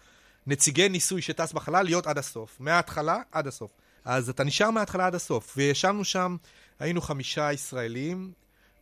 נציגי 0.48 0.90
ניסוי 0.90 1.22
שטס 1.22 1.54
בחלל 1.54 1.84
להיות 1.86 2.08
עד 2.08 2.18
הסוף. 2.18 2.58
מההתחלה 2.60 3.18
עד 3.32 3.48
הסוף. 3.48 3.72
אז 4.06 4.30
אתה 4.30 4.44
נשאר 4.44 4.72
מההתחלה 4.72 5.08
עד 5.08 5.16
הסוף. 5.16 5.54
וישבנו 5.58 6.04
שם, 6.04 6.38
היינו 6.80 7.02
חמישה 7.02 7.54
ישראלים 7.54 8.32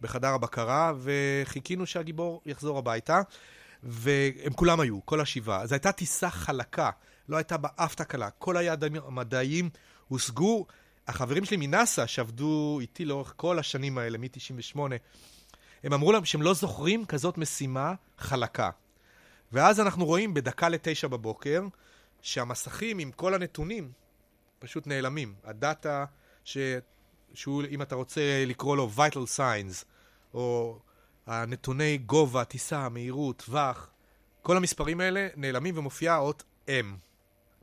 בחדר 0.01 0.27
הבקרה, 0.27 0.94
וחיכינו 1.01 1.86
שהגיבור 1.86 2.41
יחזור 2.46 2.77
הביתה, 2.77 3.22
והם 3.84 4.53
כולם 4.56 4.79
היו, 4.79 5.06
כל 5.06 5.22
השבעה. 5.22 5.68
זו 5.68 5.75
הייתה 5.75 5.91
טיסה 5.91 6.29
חלקה, 6.29 6.89
לא 7.29 7.38
הייתה 7.38 7.58
בה 7.58 7.70
אף 7.75 7.96
תקלה. 7.96 8.29
כל 8.29 8.58
היעדים 8.58 8.96
המדעיים 9.08 9.70
הושגו. 10.08 10.65
החברים 11.10 11.46
שלי 11.46 11.58
מנאס"א, 11.58 12.06
שעבדו 12.06 12.78
איתי 12.82 13.06
לאורך 13.06 13.34
כל 13.36 13.60
השנים 13.60 13.98
האלה, 13.98 14.18
מ-98, 14.18 14.80
הם 15.84 15.94
אמרו 15.94 16.12
להם 16.12 16.25
שהם 16.25 16.42
לא 16.42 16.54
זוכרים 16.54 17.06
כזאת 17.06 17.38
משימה 17.38 17.94
חלקה. 18.18 18.70
ואז 19.51 19.80
אנחנו 19.80 20.06
רואים 20.06 20.34
בדקה 20.34 20.70
לתשע 20.70 21.08
בבוקר, 21.08 21.62
שהמסכים 22.22 23.00
עם 23.00 23.12
כל 23.12 23.34
הנתונים 23.34 23.92
פשוט 24.60 24.88
נעלמים. 24.88 25.36
הדאטה, 25.44 26.06
ש... 26.44 26.58
שהוא, 27.34 27.63
אם 27.72 27.82
אתה 27.82 27.96
רוצה 27.96 28.44
לקרוא 28.48 28.78
לו 28.78 28.89
vital 28.98 29.38
signs, 29.38 29.86
או 30.34 30.80
הנתוני 31.28 31.98
גובה, 31.98 32.44
טיסה, 32.44 32.89
מהירות, 32.89 33.44
טווח, 33.46 33.89
כל 34.42 34.58
המספרים 34.58 35.00
האלה 35.01 35.28
נעלמים 35.36 35.78
ומופיעה 35.78 36.18
אות 36.18 36.44
M, 36.68 36.86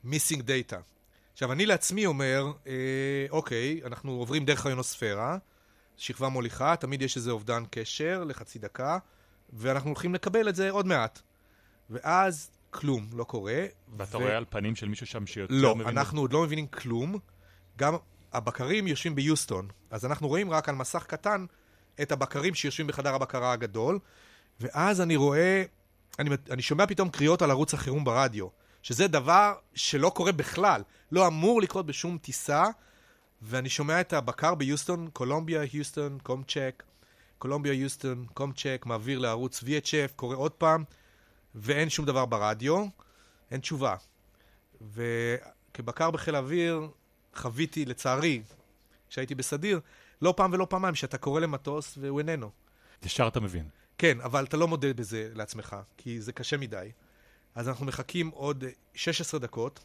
missing 0.04 0.40
data. 0.40 0.95
עכשיו, 1.36 1.52
אני 1.52 1.66
לעצמי 1.66 2.06
אומר, 2.06 2.52
אה, 2.66 3.26
אוקיי, 3.30 3.80
אנחנו 3.84 4.12
עוברים 4.12 4.44
דרך 4.44 4.66
האיונוספירה, 4.66 5.38
שכבה 5.96 6.28
מוליכה, 6.28 6.76
תמיד 6.76 7.02
יש 7.02 7.16
איזה 7.16 7.30
אובדן 7.30 7.62
קשר 7.70 8.24
לחצי 8.24 8.58
דקה, 8.58 8.98
ואנחנו 9.52 9.90
הולכים 9.90 10.14
לקבל 10.14 10.48
את 10.48 10.56
זה 10.56 10.70
עוד 10.70 10.86
מעט. 10.86 11.20
ואז 11.90 12.50
כלום 12.70 13.06
לא 13.12 13.24
קורה. 13.24 13.64
ואתה 13.96 14.18
ו- 14.18 14.20
רואה 14.20 14.36
על 14.36 14.44
פנים 14.50 14.76
של 14.76 14.88
מישהו 14.88 15.06
שם 15.06 15.26
שיותר 15.26 15.54
לא, 15.54 15.74
מבין... 15.76 15.88
אנחנו 15.88 16.20
עוד 16.20 16.32
לא 16.32 16.42
מבינים 16.42 16.66
כלום. 16.66 17.18
גם 17.78 17.94
הבקרים 18.32 18.86
יושבים 18.86 19.14
ביוסטון, 19.14 19.68
אז 19.90 20.04
אנחנו 20.04 20.28
רואים 20.28 20.50
רק 20.50 20.68
על 20.68 20.74
מסך 20.74 21.04
קטן 21.06 21.46
את 22.02 22.12
הבקרים 22.12 22.54
שיושבים 22.54 22.86
בחדר 22.86 23.14
הבקרה 23.14 23.52
הגדול, 23.52 23.98
ואז 24.60 25.00
אני 25.00 25.16
רואה, 25.16 25.62
אני, 26.18 26.30
אני 26.50 26.62
שומע 26.62 26.86
פתאום 26.86 27.08
קריאות 27.08 27.42
על 27.42 27.50
ערוץ 27.50 27.74
החירום 27.74 28.04
ברדיו, 28.04 28.48
שזה 28.86 29.08
דבר 29.08 29.54
שלא 29.74 30.12
קורה 30.14 30.32
בכלל, 30.32 30.82
לא 31.12 31.26
אמור 31.26 31.62
לקרות 31.62 31.86
בשום 31.86 32.18
טיסה, 32.18 32.64
ואני 33.42 33.68
שומע 33.68 34.00
את 34.00 34.12
הבקר 34.12 34.54
ביוסטון, 34.54 35.08
קולומביה, 35.12 35.60
היוסטון, 35.60 36.18
קומצ'ק, 36.22 36.82
קולומביה, 37.38 37.72
היוסטון, 37.72 38.26
קומצ'ק, 38.34 38.82
מעביר 38.86 39.18
לערוץ 39.18 39.62
VHF, 39.62 40.12
קורא 40.16 40.36
עוד 40.36 40.52
פעם, 40.52 40.84
ואין 41.54 41.90
שום 41.90 42.06
דבר 42.06 42.26
ברדיו, 42.26 42.86
אין 43.50 43.60
תשובה. 43.60 43.96
וכבקר 44.80 46.10
בחיל 46.10 46.34
האוויר, 46.34 46.88
חוויתי, 47.34 47.84
לצערי, 47.84 48.42
כשהייתי 49.08 49.34
בסדיר, 49.34 49.80
לא 50.22 50.34
פעם 50.36 50.52
ולא 50.52 50.66
פעמיים 50.70 50.94
שאתה 50.94 51.18
קורא 51.18 51.40
למטוס 51.40 51.98
והוא 52.00 52.18
איננו. 52.18 52.50
ישר 53.02 53.28
אתה 53.28 53.40
מבין. 53.40 53.68
כן, 53.98 54.20
אבל 54.20 54.44
אתה 54.44 54.56
לא 54.56 54.68
מודה 54.68 54.92
בזה 54.94 55.30
לעצמך, 55.34 55.76
כי 55.96 56.20
זה 56.20 56.32
קשה 56.32 56.56
מדי. 56.56 56.90
אז 57.56 57.68
אנחנו 57.68 57.86
מחכים 57.86 58.28
עוד 58.28 58.64
אה, 58.64 58.70
16 58.94 59.40
דקות. 59.40 59.84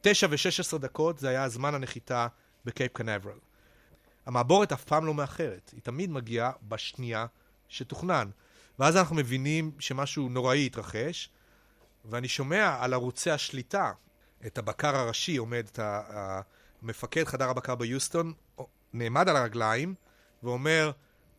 9 0.00 0.26
ו-16 0.30 0.78
דקות 0.78 1.18
זה 1.18 1.28
היה 1.28 1.48
זמן 1.48 1.74
הנחיתה 1.74 2.26
בקייפ 2.64 2.92
קנברל. 2.92 3.38
המעבורת 4.26 4.72
אף 4.72 4.84
פעם 4.84 5.06
לא 5.06 5.14
מאחרת, 5.14 5.70
היא 5.72 5.82
תמיד 5.82 6.10
מגיעה 6.10 6.52
בשנייה 6.62 7.26
שתוכנן. 7.68 8.30
ואז 8.78 8.96
אנחנו 8.96 9.16
מבינים 9.16 9.72
שמשהו 9.78 10.28
נוראי 10.28 10.66
התרחש, 10.66 11.30
ואני 12.04 12.28
שומע 12.28 12.76
על 12.80 12.94
ערוצי 12.94 13.30
השליטה 13.30 13.92
את 14.46 14.58
הבקר 14.58 14.96
הראשי 14.96 15.36
עומד, 15.36 15.66
את 15.72 15.78
המפקד 16.82 17.24
חדר 17.24 17.50
הבקר 17.50 17.74
ביוסטון, 17.74 18.32
נעמד 18.92 19.28
על 19.28 19.36
הרגליים 19.36 19.94
ואומר, 20.42 20.90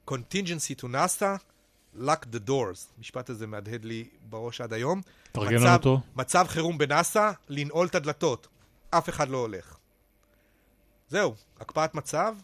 contingency 0.09 0.81
to 0.81 0.83
NASA, 0.83 1.41
lock 1.97 2.25
the 2.35 2.49
doors. 2.49 2.87
המשפט 2.97 3.29
הזה 3.29 3.47
מהדהד 3.47 3.85
לי 3.85 4.07
בראש 4.29 4.61
עד 4.61 4.73
היום. 4.73 5.01
תרגם 5.31 5.55
מצב- 5.55 5.63
לנו 5.65 5.73
אותו. 5.73 6.01
מצב 6.15 6.45
חירום 6.47 6.77
בנאסא, 6.77 7.31
לנעול 7.49 7.87
את 7.87 7.95
הדלתות. 7.95 8.47
אף 8.89 9.09
אחד 9.09 9.29
לא 9.29 9.37
הולך. 9.37 9.77
זהו, 11.09 11.35
הקפאת 11.59 11.95
מצב, 11.95 12.35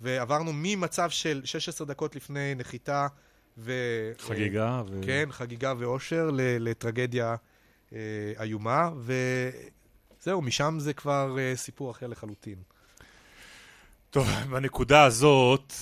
ועברנו 0.00 0.50
ממצב 0.54 1.10
של 1.10 1.40
16 1.44 1.86
דקות 1.86 2.16
לפני 2.16 2.54
נחיתה 2.54 3.06
ו... 3.58 3.72
חגיגה. 4.18 4.82
ו... 4.90 5.00
כן, 5.06 5.28
חגיגה 5.30 5.72
ואושר 5.78 6.30
לטרגדיה 6.34 7.36
אה, 7.92 7.98
איומה, 8.40 8.90
וזהו, 10.20 10.42
משם 10.42 10.76
זה 10.80 10.92
כבר 10.92 11.36
אה, 11.38 11.52
סיפור 11.56 11.90
אחר 11.90 12.06
לחלוטין. 12.06 12.58
טוב, 14.10 14.28
בנקודה 14.50 15.04
הזאת, 15.04 15.72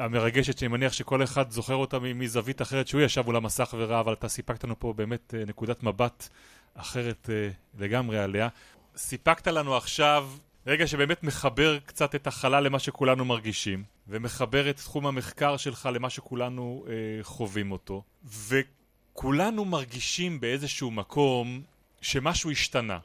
המרגשת, 0.00 0.58
שאני 0.58 0.68
מניח 0.68 0.92
שכל 0.92 1.22
אחד 1.22 1.50
זוכר 1.50 1.74
אותה 1.74 1.98
מזווית 1.98 2.62
אחרת, 2.62 2.88
שהוא 2.88 3.00
ישב 3.00 3.22
מול 3.26 3.36
המסך 3.36 3.74
וראה, 3.78 4.00
אבל 4.00 4.12
אתה 4.12 4.28
סיפקת 4.28 4.64
לנו 4.64 4.78
פה 4.78 4.92
באמת 4.96 5.34
אה, 5.34 5.44
נקודת 5.46 5.82
מבט 5.82 6.28
אחרת 6.74 7.30
אה, 7.32 7.48
לגמרי 7.78 8.18
עליה. 8.18 8.48
סיפקת 8.96 9.46
לנו 9.46 9.76
עכשיו 9.76 10.28
רגע 10.66 10.86
שבאמת 10.86 11.22
מחבר 11.22 11.78
קצת 11.78 12.14
את 12.14 12.26
החלל 12.26 12.64
למה 12.64 12.78
שכולנו 12.78 13.24
מרגישים, 13.24 13.84
ומחבר 14.08 14.70
את 14.70 14.76
תחום 14.76 15.06
המחקר 15.06 15.56
שלך 15.56 15.88
למה 15.92 16.10
שכולנו 16.10 16.84
אה, 16.88 16.94
חווים 17.22 17.72
אותו, 17.72 18.02
וכולנו 18.48 19.64
מרגישים 19.64 20.40
באיזשהו 20.40 20.90
מקום 20.90 21.62
שמשהו 22.00 22.50
השתנה. 22.50 22.98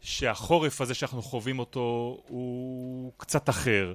שהחורף 0.00 0.80
הזה 0.80 0.94
שאנחנו 0.94 1.22
חווים 1.22 1.58
אותו 1.58 2.18
הוא 2.28 3.12
קצת 3.16 3.48
אחר. 3.48 3.94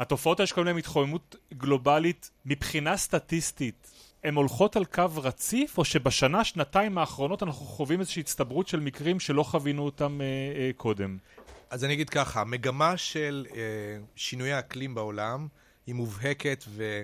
התופעות 0.00 0.40
האלה 0.40 0.46
שקוראים 0.46 0.66
להן 0.66 0.78
התחממות 0.78 1.36
גלובלית 1.54 2.30
מבחינה 2.44 2.96
סטטיסטית 2.96 3.90
הן 4.24 4.34
הולכות 4.34 4.76
על 4.76 4.84
קו 4.84 5.06
רציף 5.16 5.78
או 5.78 5.84
שבשנה 5.84 6.44
שנתיים 6.44 6.98
האחרונות 6.98 7.42
אנחנו 7.42 7.66
חווים 7.66 8.00
איזושהי 8.00 8.20
הצטברות 8.20 8.68
של 8.68 8.80
מקרים 8.80 9.20
שלא 9.20 9.42
חווינו 9.42 9.82
אותם 9.82 10.20
אה, 10.20 10.26
אה, 10.26 10.70
קודם. 10.76 11.18
אז 11.70 11.84
אני 11.84 11.92
אגיד 11.92 12.10
ככה, 12.10 12.40
המגמה 12.40 12.96
של 12.96 13.46
אה, 13.54 13.60
שינויי 14.16 14.52
האקלים 14.52 14.94
בעולם 14.94 15.48
היא 15.86 15.94
מובהקת 15.94 16.64
ו... 16.68 17.02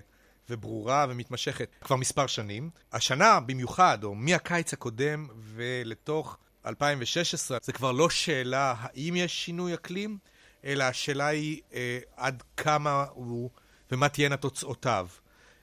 וברורה 0.50 1.06
ומתמשכת 1.08 1.68
כבר 1.80 1.96
מספר 1.96 2.26
שנים. 2.26 2.70
השנה 2.92 3.40
במיוחד, 3.40 4.04
או 4.04 4.14
מהקיץ 4.14 4.72
הקודם 4.72 5.26
ולתוך 5.54 6.36
2016, 6.66 7.58
זה 7.62 7.72
כבר 7.72 7.92
לא 7.92 8.10
שאלה 8.10 8.74
האם 8.78 9.16
יש 9.16 9.44
שינוי 9.44 9.74
אקלים, 9.74 10.18
אלא 10.66 10.84
השאלה 10.84 11.26
היא 11.26 11.60
אה, 11.74 11.98
עד 12.16 12.42
כמה 12.56 13.06
הוא 13.10 13.50
ומה 13.92 14.08
תהיינה 14.08 14.36
תוצאותיו. 14.36 15.08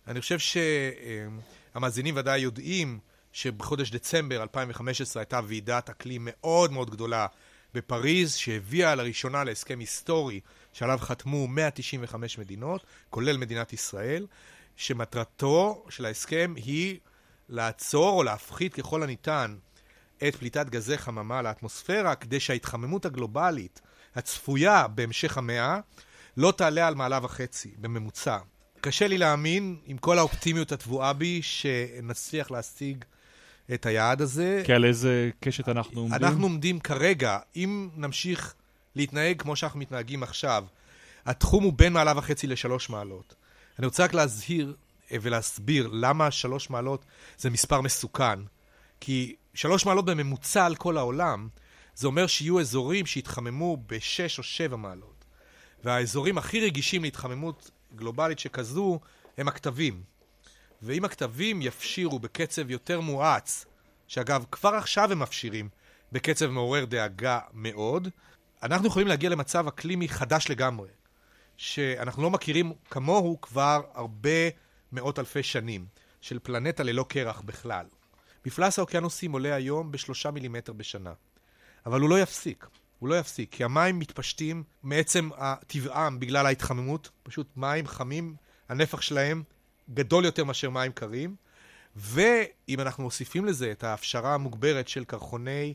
אני 0.07 0.21
חושב 0.21 0.37
שהמאזינים 0.39 2.15
ודאי 2.17 2.39
יודעים 2.39 2.99
שבחודש 3.31 3.91
דצמבר 3.91 4.41
2015 4.41 5.21
הייתה 5.21 5.39
ועידת 5.47 5.89
אקלים 5.89 6.21
מאוד 6.31 6.71
מאוד 6.71 6.89
גדולה 6.89 7.27
בפריז, 7.73 8.33
שהביאה 8.33 8.95
לראשונה 8.95 9.43
להסכם 9.43 9.79
היסטורי 9.79 10.39
שעליו 10.73 10.97
חתמו 11.01 11.47
195 11.47 12.37
מדינות, 12.37 12.85
כולל 13.09 13.37
מדינת 13.37 13.73
ישראל, 13.73 14.27
שמטרתו 14.75 15.85
של 15.89 16.05
ההסכם 16.05 16.53
היא 16.55 16.99
לעצור 17.49 18.17
או 18.17 18.23
להפחית 18.23 18.73
ככל 18.73 19.03
הניתן 19.03 19.57
את 20.27 20.35
פליטת 20.35 20.69
גזי 20.69 20.97
חממה 20.97 21.41
לאטמוספירה, 21.41 22.15
כדי 22.15 22.39
שההתחממות 22.39 23.05
הגלובלית 23.05 23.81
הצפויה 24.15 24.87
בהמשך 24.87 25.37
המאה 25.37 25.79
לא 26.37 26.53
תעלה 26.57 26.87
על 26.87 26.95
מעלה 26.95 27.19
וחצי 27.23 27.71
בממוצע. 27.77 28.37
קשה 28.81 29.07
לי 29.07 29.17
להאמין, 29.17 29.77
עם 29.85 29.97
כל 29.97 30.17
האופטימיות 30.17 30.71
הטבועה 30.71 31.13
בי, 31.13 31.41
שנצליח 31.41 32.51
להשיג 32.51 33.03
את 33.73 33.85
היעד 33.85 34.21
הזה. 34.21 34.61
כי 34.65 34.73
על 34.73 34.85
איזה 34.85 35.29
קשת 35.39 35.69
אנחנו 35.69 36.01
עומדים? 36.01 36.23
אנחנו 36.23 36.43
עומדים 36.43 36.79
כרגע, 36.79 37.39
אם 37.55 37.89
נמשיך 37.95 38.53
להתנהג 38.95 39.41
כמו 39.41 39.55
שאנחנו 39.55 39.79
מתנהגים 39.79 40.23
עכשיו, 40.23 40.63
התחום 41.25 41.63
הוא 41.63 41.73
בין 41.73 41.93
מעלה 41.93 42.13
וחצי 42.15 42.47
לשלוש 42.47 42.89
מעלות. 42.89 43.35
אני 43.79 43.85
רוצה 43.85 44.03
רק 44.03 44.13
להזהיר 44.13 44.75
אה, 45.11 45.17
ולהסביר 45.21 45.89
למה 45.93 46.31
שלוש 46.31 46.69
מעלות 46.69 47.05
זה 47.37 47.49
מספר 47.49 47.81
מסוכן. 47.81 48.39
כי 48.99 49.35
שלוש 49.53 49.85
מעלות 49.85 50.05
בממוצע 50.05 50.65
על 50.65 50.75
כל 50.75 50.97
העולם, 50.97 51.47
זה 51.95 52.07
אומר 52.07 52.27
שיהיו 52.27 52.59
אזורים 52.59 53.05
שיתחממו 53.05 53.77
בשש 53.87 54.37
או 54.37 54.43
שבע 54.43 54.75
מעלות. 54.75 55.25
והאזורים 55.83 56.37
הכי 56.37 56.65
רגישים 56.65 57.03
להתחממות 57.03 57.71
גלובלית 57.95 58.39
שכזו 58.39 58.99
הם 59.37 59.47
הכתבים. 59.47 60.03
ואם 60.81 61.05
הכתבים 61.05 61.61
יפשירו 61.61 62.19
בקצב 62.19 62.71
יותר 62.71 63.01
מואץ, 63.01 63.65
שאגב, 64.07 64.45
כבר 64.51 64.69
עכשיו 64.69 65.11
הם 65.11 65.19
מפשירים 65.19 65.69
בקצב 66.11 66.47
מעורר 66.47 66.85
דאגה 66.85 67.39
מאוד, 67.53 68.07
אנחנו 68.63 68.87
יכולים 68.87 69.07
להגיע 69.07 69.29
למצב 69.29 69.67
אקלימי 69.67 70.09
חדש 70.09 70.49
לגמרי, 70.49 70.89
שאנחנו 71.57 72.23
לא 72.23 72.29
מכירים 72.29 72.73
כמוהו 72.89 73.41
כבר 73.41 73.81
הרבה 73.93 74.49
מאות 74.91 75.19
אלפי 75.19 75.43
שנים, 75.43 75.85
של 76.21 76.39
פלנטה 76.43 76.83
ללא 76.83 77.05
קרח 77.09 77.41
בכלל. 77.41 77.85
מפלס 78.45 78.79
האוקיינוסים 78.79 79.31
עולה 79.31 79.55
היום 79.55 79.91
בשלושה 79.91 80.31
מילימטר 80.31 80.73
בשנה, 80.73 81.13
אבל 81.85 82.01
הוא 82.01 82.09
לא 82.09 82.21
יפסיק. 82.21 82.67
הוא 82.99 83.09
לא 83.09 83.19
יפסיק, 83.19 83.51
כי 83.51 83.63
המים 83.63 83.99
מתפשטים 83.99 84.63
מעצם 84.83 85.29
טבעם 85.67 86.19
בגלל 86.19 86.45
ההתחממות, 86.45 87.09
פשוט 87.23 87.47
מים 87.55 87.87
חמים, 87.87 88.35
הנפח 88.69 89.01
שלהם 89.01 89.43
גדול 89.93 90.25
יותר 90.25 90.43
מאשר 90.43 90.69
מים 90.69 90.91
קרים, 90.91 91.35
ואם 91.95 92.79
אנחנו 92.79 93.03
מוסיפים 93.03 93.45
לזה 93.45 93.71
את 93.71 93.83
ההפשרה 93.83 94.33
המוגברת 94.33 94.87
של 94.87 95.03
קרחוני 95.03 95.73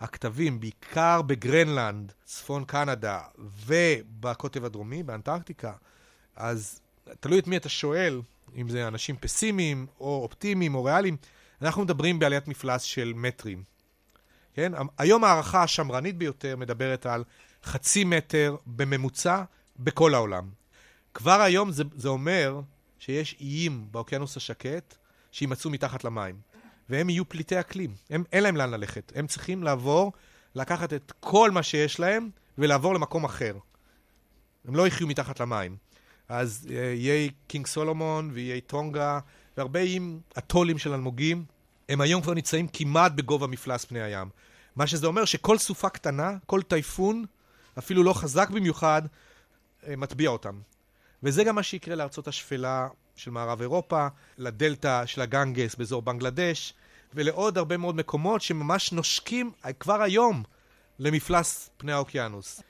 הכתבים, 0.00 0.60
בעיקר 0.60 1.22
בגרנלנד, 1.22 2.12
צפון 2.24 2.64
קנדה 2.64 3.20
ובקוטב 3.66 4.64
הדרומי, 4.64 5.02
באנטארקטיקה, 5.02 5.72
אז 6.36 6.80
תלוי 7.20 7.38
את 7.38 7.46
מי 7.46 7.56
אתה 7.56 7.68
שואל, 7.68 8.20
אם 8.56 8.68
זה 8.68 8.88
אנשים 8.88 9.16
פסימיים 9.16 9.86
או 10.00 10.22
אופטימיים 10.22 10.74
או 10.74 10.84
ריאליים, 10.84 11.16
אנחנו 11.62 11.82
מדברים 11.82 12.18
בעליית 12.18 12.48
מפלס 12.48 12.82
של 12.82 13.12
מטרים. 13.16 13.62
כן? 14.60 14.72
היום 14.98 15.24
ההערכה 15.24 15.62
השמרנית 15.62 16.16
ביותר 16.16 16.56
מדברת 16.56 17.06
על 17.06 17.24
חצי 17.64 18.04
מטר 18.04 18.56
בממוצע 18.66 19.42
בכל 19.78 20.14
העולם. 20.14 20.48
כבר 21.14 21.40
היום 21.40 21.72
זה, 21.72 21.84
זה 21.96 22.08
אומר 22.08 22.60
שיש 22.98 23.36
איים 23.40 23.86
באוקיינוס 23.90 24.36
השקט 24.36 24.96
שימצאו 25.32 25.70
מתחת 25.70 26.04
למים, 26.04 26.34
והם 26.88 27.10
יהיו 27.10 27.28
פליטי 27.28 27.60
אקלים. 27.60 27.94
הם, 28.10 28.24
אין 28.32 28.42
להם 28.42 28.56
לאן 28.56 28.70
ללכת. 28.70 29.12
הם 29.14 29.26
צריכים 29.26 29.62
לעבור, 29.62 30.12
לקחת 30.54 30.92
את 30.92 31.12
כל 31.20 31.50
מה 31.50 31.62
שיש 31.62 32.00
להם 32.00 32.30
ולעבור 32.58 32.94
למקום 32.94 33.24
אחר. 33.24 33.56
הם 34.68 34.76
לא 34.76 34.86
יחיו 34.86 35.06
מתחת 35.06 35.40
למים. 35.40 35.76
אז 36.28 36.68
אה, 36.70 36.94
יהיה 36.96 37.30
קינג 37.46 37.66
סולומון 37.66 38.30
ויהיה 38.32 38.60
טונגה 38.60 39.20
והרבה 39.56 39.80
איים 39.80 40.20
אטולים 40.38 40.78
של 40.78 40.92
אלמוגים, 40.92 41.44
הם 41.88 42.00
היום 42.00 42.22
כבר 42.22 42.34
נמצאים 42.34 42.68
כמעט 42.68 43.12
בגובה 43.12 43.46
מפלס 43.46 43.84
פני 43.84 44.02
הים. 44.02 44.28
מה 44.76 44.86
שזה 44.86 45.06
אומר 45.06 45.24
שכל 45.24 45.58
סופה 45.58 45.88
קטנה, 45.88 46.36
כל 46.46 46.62
טייפון, 46.62 47.24
אפילו 47.78 48.02
לא 48.02 48.12
חזק 48.12 48.50
במיוחד, 48.50 49.02
אה, 49.86 49.96
מטביע 49.96 50.30
אותם. 50.30 50.60
וזה 51.22 51.44
גם 51.44 51.54
מה 51.54 51.62
שיקרה 51.62 51.94
לארצות 51.94 52.28
השפלה 52.28 52.88
של 53.16 53.30
מערב 53.30 53.60
אירופה, 53.60 54.06
לדלתא 54.38 55.06
של 55.06 55.20
הגנגס 55.20 55.74
באזור 55.74 56.02
בנגלדש, 56.02 56.74
ולעוד 57.14 57.58
הרבה 57.58 57.76
מאוד 57.76 57.96
מקומות 57.96 58.42
שממש 58.42 58.92
נושקים 58.92 59.52
כבר 59.80 60.02
היום 60.02 60.42
למפלס 60.98 61.70
פני 61.76 61.92
האוקיינוס. 61.92 62.62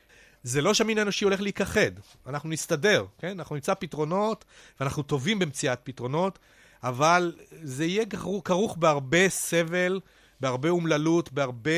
זה 0.42 0.60
לא 0.60 0.74
שהמין 0.74 0.98
האנושי 0.98 1.24
הולך 1.24 1.40
להיכחד, 1.40 1.90
אנחנו 2.26 2.48
נסתדר, 2.48 3.06
כן? 3.18 3.38
אנחנו 3.38 3.54
נמצא 3.54 3.74
פתרונות, 3.74 4.44
ואנחנו 4.80 5.02
טובים 5.02 5.38
במציאת 5.38 5.80
פתרונות, 5.82 6.38
אבל 6.82 7.32
זה 7.62 7.84
יהיה 7.84 8.04
כרוך 8.44 8.76
בהרבה 8.76 9.28
סבל, 9.28 10.00
בהרבה 10.40 10.68
אומללות, 10.68 11.32
בהרבה 11.32 11.70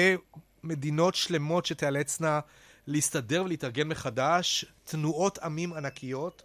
מדינות 0.63 1.15
שלמות 1.15 1.67
שתיאלצנה 1.67 2.41
להסתדר 2.87 3.43
ולהתארגן 3.45 3.89
מחדש, 3.89 4.65
תנועות 4.85 5.39
עמים 5.39 5.73
ענקיות. 5.73 6.43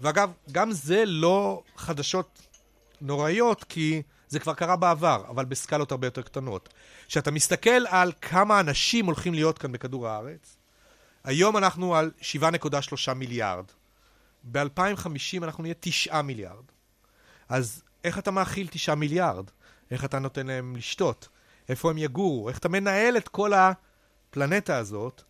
ואגב, 0.00 0.32
גם 0.52 0.72
זה 0.72 1.04
לא 1.06 1.62
חדשות 1.76 2.46
נוראיות, 3.00 3.64
כי 3.64 4.02
זה 4.28 4.38
כבר 4.38 4.54
קרה 4.54 4.76
בעבר, 4.76 5.24
אבל 5.28 5.44
בסקלות 5.44 5.90
הרבה 5.90 6.06
יותר 6.06 6.22
קטנות. 6.22 6.68
כשאתה 7.08 7.30
מסתכל 7.30 7.86
על 7.88 8.12
כמה 8.20 8.60
אנשים 8.60 9.06
הולכים 9.06 9.34
להיות 9.34 9.58
כאן 9.58 9.72
בכדור 9.72 10.08
הארץ, 10.08 10.56
היום 11.24 11.56
אנחנו 11.56 11.96
על 11.96 12.10
7.3 12.40 13.14
מיליארד. 13.14 13.64
ב-2050 14.52 15.42
אנחנו 15.42 15.62
נהיה 15.62 15.74
9 15.80 16.22
מיליארד. 16.22 16.64
אז 17.48 17.82
איך 18.04 18.18
אתה 18.18 18.30
מאכיל 18.30 18.66
9 18.70 18.94
מיליארד? 18.94 19.44
איך 19.90 20.04
אתה 20.04 20.18
נותן 20.18 20.46
להם 20.46 20.76
לשתות? 20.76 21.28
איפה 21.68 21.90
הם 21.90 21.98
יגורו? 21.98 22.48
איך 22.48 22.58
אתה 22.58 22.68
מנהל 22.68 23.16
את 23.16 23.28
כל 23.28 23.52
הפלנטה 23.52 24.76
הזאת 24.76 25.22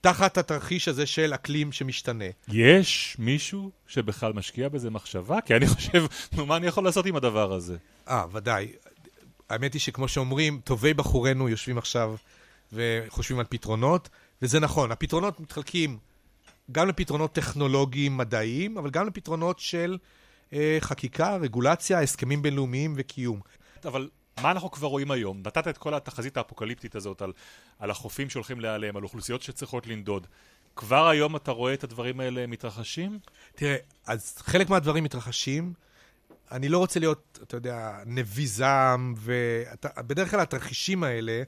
תחת 0.00 0.38
התרחיש 0.38 0.88
הזה 0.88 1.06
של 1.06 1.34
אקלים 1.34 1.72
שמשתנה? 1.72 2.24
יש 2.48 3.16
מישהו 3.18 3.70
שבכלל 3.86 4.32
משקיע 4.32 4.68
בזה 4.68 4.90
מחשבה? 4.90 5.40
כי 5.40 5.56
אני 5.56 5.66
חושב, 5.66 6.06
נו, 6.32 6.46
מה 6.46 6.56
אני 6.56 6.66
יכול 6.66 6.84
לעשות 6.84 7.06
עם 7.06 7.16
הדבר 7.16 7.52
הזה? 7.52 7.76
אה, 8.08 8.24
ודאי. 8.32 8.72
האמת 9.50 9.72
היא 9.72 9.80
שכמו 9.80 10.08
שאומרים, 10.08 10.60
טובי 10.64 10.94
בחורינו 10.94 11.48
יושבים 11.48 11.78
עכשיו 11.78 12.14
וחושבים 12.72 13.38
על 13.38 13.46
פתרונות, 13.48 14.08
וזה 14.42 14.60
נכון, 14.60 14.92
הפתרונות 14.92 15.40
מתחלקים 15.40 15.98
גם 16.72 16.88
לפתרונות 16.88 17.32
טכנולוגיים 17.32 18.16
מדעיים, 18.16 18.78
אבל 18.78 18.90
גם 18.90 19.06
לפתרונות 19.06 19.58
של 19.58 19.98
אה, 20.52 20.76
חקיקה, 20.80 21.36
רגולציה, 21.36 22.00
הסכמים 22.00 22.42
בינלאומיים 22.42 22.94
וקיום. 22.96 23.40
אבל 23.84 24.08
מה 24.42 24.50
אנחנו 24.50 24.70
כבר 24.70 24.88
רואים 24.88 25.10
היום? 25.10 25.38
נתת 25.46 25.68
את 25.68 25.78
כל 25.78 25.94
התחזית 25.94 26.36
האפוקליפטית 26.36 26.94
הזאת 26.94 27.22
על, 27.22 27.32
על 27.78 27.90
החופים 27.90 28.30
שהולכים 28.30 28.60
להיעלם, 28.60 28.96
על 28.96 29.02
אוכלוסיות 29.02 29.42
שצריכות 29.42 29.86
לנדוד. 29.86 30.26
כבר 30.76 31.08
היום 31.08 31.36
אתה 31.36 31.50
רואה 31.50 31.74
את 31.74 31.84
הדברים 31.84 32.20
האלה 32.20 32.46
מתרחשים? 32.46 33.18
תראה, 33.54 33.76
אז 34.06 34.36
חלק 34.38 34.70
מהדברים 34.70 35.04
מתרחשים. 35.04 35.72
אני 36.52 36.68
לא 36.68 36.78
רוצה 36.78 37.00
להיות, 37.00 37.38
אתה 37.42 37.56
יודע, 37.56 37.98
נביא 38.06 38.48
זעם, 38.48 39.14
ובדרך 39.18 40.30
כלל 40.30 40.40
התרחישים 40.40 41.04
האלה, 41.04 41.42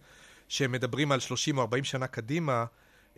שמדברים 0.49 1.13
על 1.13 1.21
30 1.21 1.59
או 1.59 1.63
40 1.63 1.85
שנה 1.85 2.07
קדימה, 2.07 2.65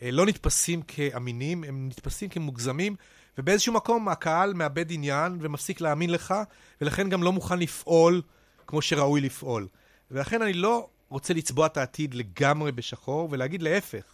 אה, 0.03 0.11
לא 0.11 0.27
נתפסים 0.27 0.83
כאמינים, 0.83 1.65
הם 1.65 1.89
נתפסים 1.89 2.29
כמוגזמים, 2.29 2.97
ובאיזשהו 3.39 3.73
מקום 3.73 4.09
הקהל 4.09 4.55
מאבד 4.55 4.93
עניין 4.93 5.39
ומפסיק 5.41 5.81
להאמין 5.81 6.11
לך, 6.11 6.35
ולכן 6.81 7.09
גם 7.09 7.23
לא 7.23 7.33
מוכן 7.33 7.59
לפעול 7.59 8.23
כמו 8.69 8.83
שראוי 8.83 9.21
לפעול. 9.21 9.69
ולכן 10.11 10.43
אני 10.43 10.53
לא 10.53 10.89
רוצה 11.09 11.35
לצבוע 11.35 11.67
את 11.67 11.77
העתיד 11.77 12.15
לגמרי 12.15 12.73
בשחור, 12.73 13.29
ולהגיד 13.31 13.63
להפך, 13.63 14.05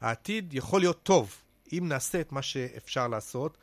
העתיד 0.00 0.54
יכול 0.54 0.80
להיות 0.80 1.02
טוב, 1.02 1.34
אם 1.72 1.84
נעשה 1.88 2.20
את 2.20 2.32
מה 2.32 2.42
שאפשר 2.42 3.08
לעשות. 3.08 3.58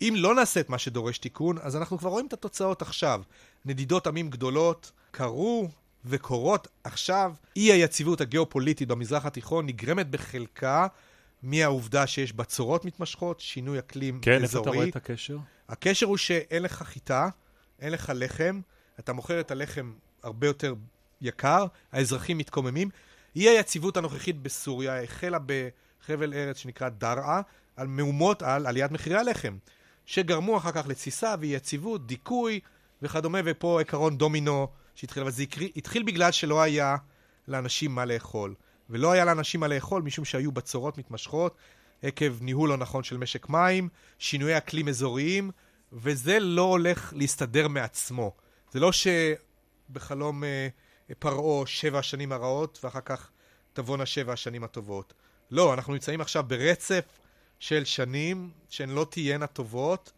אם 0.00 0.14
לא 0.16 0.34
נעשה 0.34 0.60
את 0.60 0.70
מה 0.70 0.78
שדורש 0.78 1.18
תיקון, 1.18 1.56
אז 1.62 1.76
אנחנו 1.76 1.98
כבר 1.98 2.10
רואים 2.10 2.26
את 2.26 2.32
התוצאות 2.32 2.82
עכשיו. 2.82 3.22
נדידות 3.64 4.06
עמים 4.06 4.30
גדולות 4.30 4.92
קרו 5.10 5.68
וקורות 6.04 6.68
עכשיו. 6.84 7.32
אי 7.56 7.72
היציבות 7.72 8.20
הגיאופוליטית 8.20 8.88
במזרח 8.88 9.26
התיכון 9.26 9.66
נגרמת 9.66 10.10
בחלקה 10.10 10.86
מהעובדה 11.42 12.06
שיש 12.06 12.32
בצורות 12.32 12.84
מתמשכות, 12.84 13.40
שינוי 13.40 13.78
אקלים 13.78 14.20
כן, 14.20 14.30
אזורי. 14.30 14.40
כן, 14.40 14.44
איפה 14.44 14.60
אתה 14.60 14.70
רואה 14.70 14.88
את 14.88 14.96
הקשר? 14.96 15.38
הקשר 15.68 16.06
הוא 16.06 16.16
שאין 16.16 16.62
לך 16.62 16.82
חיטה, 16.82 17.28
אין 17.80 17.92
לך 17.92 18.12
לחם, 18.14 18.60
אתה 18.98 19.12
מוכר 19.12 19.40
את 19.40 19.50
הלחם 19.50 19.92
הרבה 20.22 20.46
יותר 20.46 20.74
יקר, 21.20 21.66
האזרחים 21.92 22.38
מתקוממים. 22.38 22.90
אי 23.36 23.48
היציבות 23.48 23.96
הנוכחית 23.96 24.42
בסוריה 24.42 25.02
החלה 25.02 25.38
בחבל 25.46 26.34
ארץ 26.34 26.56
שנקרא 26.56 26.88
דרעה, 26.88 27.40
על 27.76 27.86
מהומות 27.86 28.42
על 28.42 28.66
עליית 28.66 28.90
מחירי 28.90 29.16
הלחם. 29.16 29.56
שגרמו 30.06 30.56
אחר 30.56 30.72
כך 30.72 30.86
לתסיסה 30.88 31.34
ואי 31.40 31.48
יציבות, 31.48 32.06
דיכוי 32.06 32.60
וכדומה, 33.02 33.38
ופה 33.44 33.80
עקרון 33.80 34.18
דומינו 34.18 34.68
שהתחיל, 34.94 35.22
אבל 35.22 35.32
זה 35.32 35.44
התחיל 35.76 36.02
בגלל 36.02 36.32
שלא 36.32 36.62
היה 36.62 36.96
לאנשים 37.48 37.94
מה 37.94 38.04
לאכול. 38.04 38.54
ולא 38.90 39.12
היה 39.12 39.24
לאנשים 39.24 39.60
מה 39.60 39.68
לאכול 39.68 40.02
משום 40.02 40.24
שהיו 40.24 40.52
בצורות 40.52 40.98
מתמשכות 40.98 41.56
עקב 42.02 42.32
ניהול 42.40 42.68
לא 42.68 42.76
נכון 42.76 43.02
של 43.02 43.16
משק 43.16 43.48
מים, 43.48 43.88
שינויי 44.18 44.58
אקלים 44.58 44.88
אזוריים, 44.88 45.50
וזה 45.92 46.38
לא 46.40 46.62
הולך 46.62 47.12
להסתדר 47.16 47.68
מעצמו. 47.68 48.32
זה 48.70 48.80
לא 48.80 48.90
שבחלום 48.92 50.44
אה, 50.44 50.68
פרעה 51.18 51.66
שבע 51.66 51.98
השנים 51.98 52.32
הרעות 52.32 52.78
ואחר 52.82 53.00
כך 53.00 53.30
תבואנה 53.72 54.06
שבע 54.06 54.32
השנים 54.32 54.64
הטובות. 54.64 55.14
לא, 55.50 55.74
אנחנו 55.74 55.92
נמצאים 55.92 56.20
עכשיו 56.20 56.44
ברצף 56.46 57.04
של 57.58 57.84
שנים 57.84 58.50
שהן 58.68 58.90
לא 58.90 59.06
תהיינה 59.10 59.46
טובות, 59.46 60.12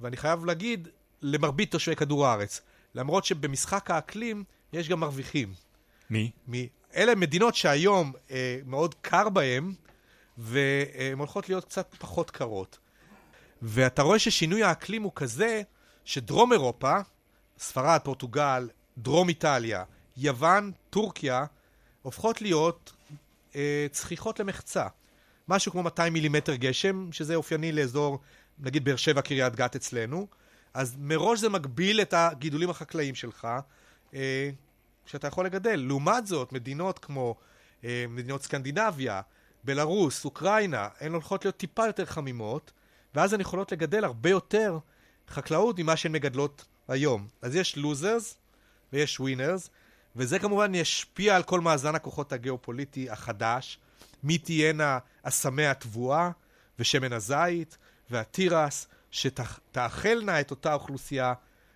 ואני 0.00 0.16
חייב 0.16 0.44
להגיד, 0.44 0.88
למרבית 1.22 1.70
תושבי 1.70 1.96
כדור 1.96 2.26
הארץ. 2.26 2.60
למרות 2.94 3.24
שבמשחק 3.24 3.90
האקלים 3.90 4.44
יש 4.72 4.88
גם 4.88 5.00
מרוויחים. 5.00 5.54
מי? 6.10 6.30
מ- 6.50 6.66
אלה 6.96 7.14
מדינות 7.14 7.54
שהיום 7.54 8.12
אה, 8.30 8.58
מאוד 8.64 8.94
קר 8.94 9.28
בהן, 9.28 9.72
והן 10.38 11.18
הולכות 11.18 11.48
להיות 11.48 11.64
קצת 11.64 11.94
פחות 11.98 12.30
קרות. 12.30 12.78
ואתה 13.62 14.02
רואה 14.02 14.18
ששינוי 14.18 14.62
האקלים 14.62 15.02
הוא 15.02 15.12
כזה, 15.14 15.62
שדרום 16.04 16.52
אירופה, 16.52 16.98
ספרד, 17.58 18.00
פורטוגל, 18.04 18.68
דרום 18.98 19.28
איטליה, 19.28 19.84
יוון, 20.16 20.72
טורקיה, 20.90 21.44
הופכות 22.02 22.42
להיות 22.42 22.92
אה, 23.56 23.86
צחיחות 23.90 24.40
למחצה. 24.40 24.86
משהו 25.48 25.72
כמו 25.72 25.82
200 25.82 26.12
מילימטר 26.12 26.54
גשם, 26.54 27.12
שזה 27.12 27.34
אופייני 27.34 27.72
לאזור, 27.72 28.18
נגיד 28.58 28.84
באר 28.84 28.96
שבע, 28.96 29.22
קריית 29.22 29.56
גת 29.56 29.76
אצלנו, 29.76 30.26
אז 30.74 30.96
מראש 30.98 31.40
זה 31.40 31.48
מגביל 31.48 32.00
את 32.00 32.14
הגידולים 32.16 32.70
החקלאיים 32.70 33.14
שלך, 33.14 33.48
אה, 34.14 34.50
שאתה 35.06 35.26
יכול 35.26 35.46
לגדל. 35.46 35.76
לעומת 35.76 36.26
זאת, 36.26 36.52
מדינות 36.52 36.98
כמו 36.98 37.34
אה, 37.84 38.04
מדינות 38.08 38.42
סקנדינביה, 38.42 39.20
בלרוס, 39.64 40.24
אוקראינה, 40.24 40.88
הן 41.00 41.12
הולכות 41.12 41.44
להיות 41.44 41.56
טיפה 41.56 41.86
יותר 41.86 42.04
חמימות, 42.04 42.72
ואז 43.14 43.32
הן 43.32 43.40
יכולות 43.40 43.72
לגדל 43.72 44.04
הרבה 44.04 44.30
יותר 44.30 44.78
חקלאות 45.28 45.78
ממה 45.78 45.96
שהן 45.96 46.12
מגדלות 46.12 46.64
היום. 46.88 47.28
אז 47.42 47.54
יש 47.54 47.76
לוזרס 47.76 48.36
ויש 48.92 49.20
ווינרס, 49.20 49.70
וזה 50.16 50.38
כמובן 50.38 50.74
ישפיע 50.74 51.36
על 51.36 51.42
כל 51.42 51.60
מאזן 51.60 51.94
הכוחות 51.94 52.32
הגיאופוליטי 52.32 53.10
החדש, 53.10 53.78
מי 54.22 54.38
תהיינה 54.38 54.98
אסמי 55.22 55.66
התבואה 55.66 56.30
ושמן 56.78 57.12
הזית 57.12 57.78
והתירס, 58.10 58.86
שתאכלנה 59.10 60.40
את 60.40 60.50
אותה 60.50 60.74
אוכלוסייה 60.74 61.34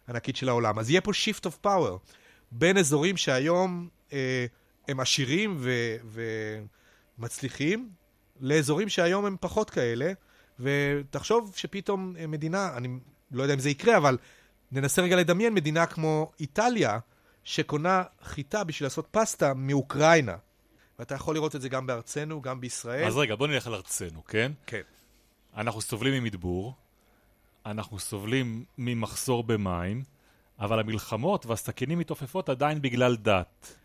ענקית 0.09 0.37
של 0.37 0.49
העולם. 0.49 0.79
אז 0.79 0.90
יהיה 0.90 1.01
פה 1.01 1.11
shift 1.11 1.47
of 1.47 1.66
power 1.66 2.12
בין 2.53 2.79
אזורים 2.79 3.16
שהיום 3.16 3.88
אה, 4.12 4.47
הם 4.88 5.01
עשירים 5.01 5.57
ו- 5.59 5.97
ומצליחים, 7.18 7.90
לאזורים 8.40 8.88
שהיום 8.88 9.25
הם 9.25 9.37
פחות 9.40 9.71
כאלה, 9.71 10.12
ותחשוב 10.61 11.53
שפתאום 11.57 12.14
אה, 12.18 12.27
מדינה, 12.27 12.77
אני 12.77 12.88
לא 13.31 13.42
יודע 13.42 13.55
אם 13.55 13.59
זה 13.59 13.71
יקרה, 13.71 13.97
אבל 13.97 14.18
ננסה 14.72 15.02
רגע 15.02 15.16
לדמיין 15.16 15.54
מדינה 15.54 15.87
כמו 15.87 16.33
איטליה, 16.40 16.98
שקונה 17.44 18.02
חיטה 18.22 18.64
בשביל 18.64 18.87
לעשות 18.87 19.09
פסטה 19.11 19.54
מאוקראינה. 19.54 20.37
ואתה 20.98 21.14
יכול 21.14 21.35
לראות 21.35 21.57
את 21.57 21.61
זה 21.61 21.68
גם 21.68 21.87
בארצנו, 21.87 22.42
גם 22.42 22.61
בישראל. 22.61 23.07
אז 23.07 23.16
רגע, 23.16 23.35
בוא 23.35 23.46
נלך 23.46 23.66
על 23.66 23.74
ארצנו, 23.74 24.24
כן? 24.24 24.52
כן. 24.66 24.81
אנחנו 25.57 25.81
סובלים 25.81 26.22
ממדבור, 26.22 26.74
אנחנו 27.66 27.98
סובלים 27.98 28.64
ממחסור 28.78 29.44
במים, 29.44 30.04
אבל 30.59 30.81
המלחמות 30.81 31.46
והסכינים 31.46 31.98
מתעופפות 31.98 32.48
עדיין 32.48 32.83
בגלל 32.83 33.16
דת. 33.16 33.76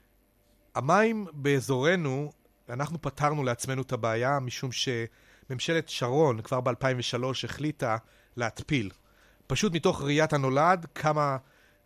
המים 0.75 1.27
באזורנו, 1.33 2.31
אנחנו 2.69 3.01
פתרנו 3.01 3.43
לעצמנו 3.43 3.81
את 3.81 3.91
הבעיה, 3.91 4.39
משום 4.39 4.69
שממשלת 4.71 5.89
שרון 5.89 6.41
כבר 6.41 6.61
ב-2003 6.61 7.25
החליטה 7.43 7.97
להתפיל. 8.37 8.89
פשוט 9.53 9.73
מתוך 9.73 10.01
ראיית 10.01 10.33
הנולד, 10.33 10.85
כמה 10.95 11.37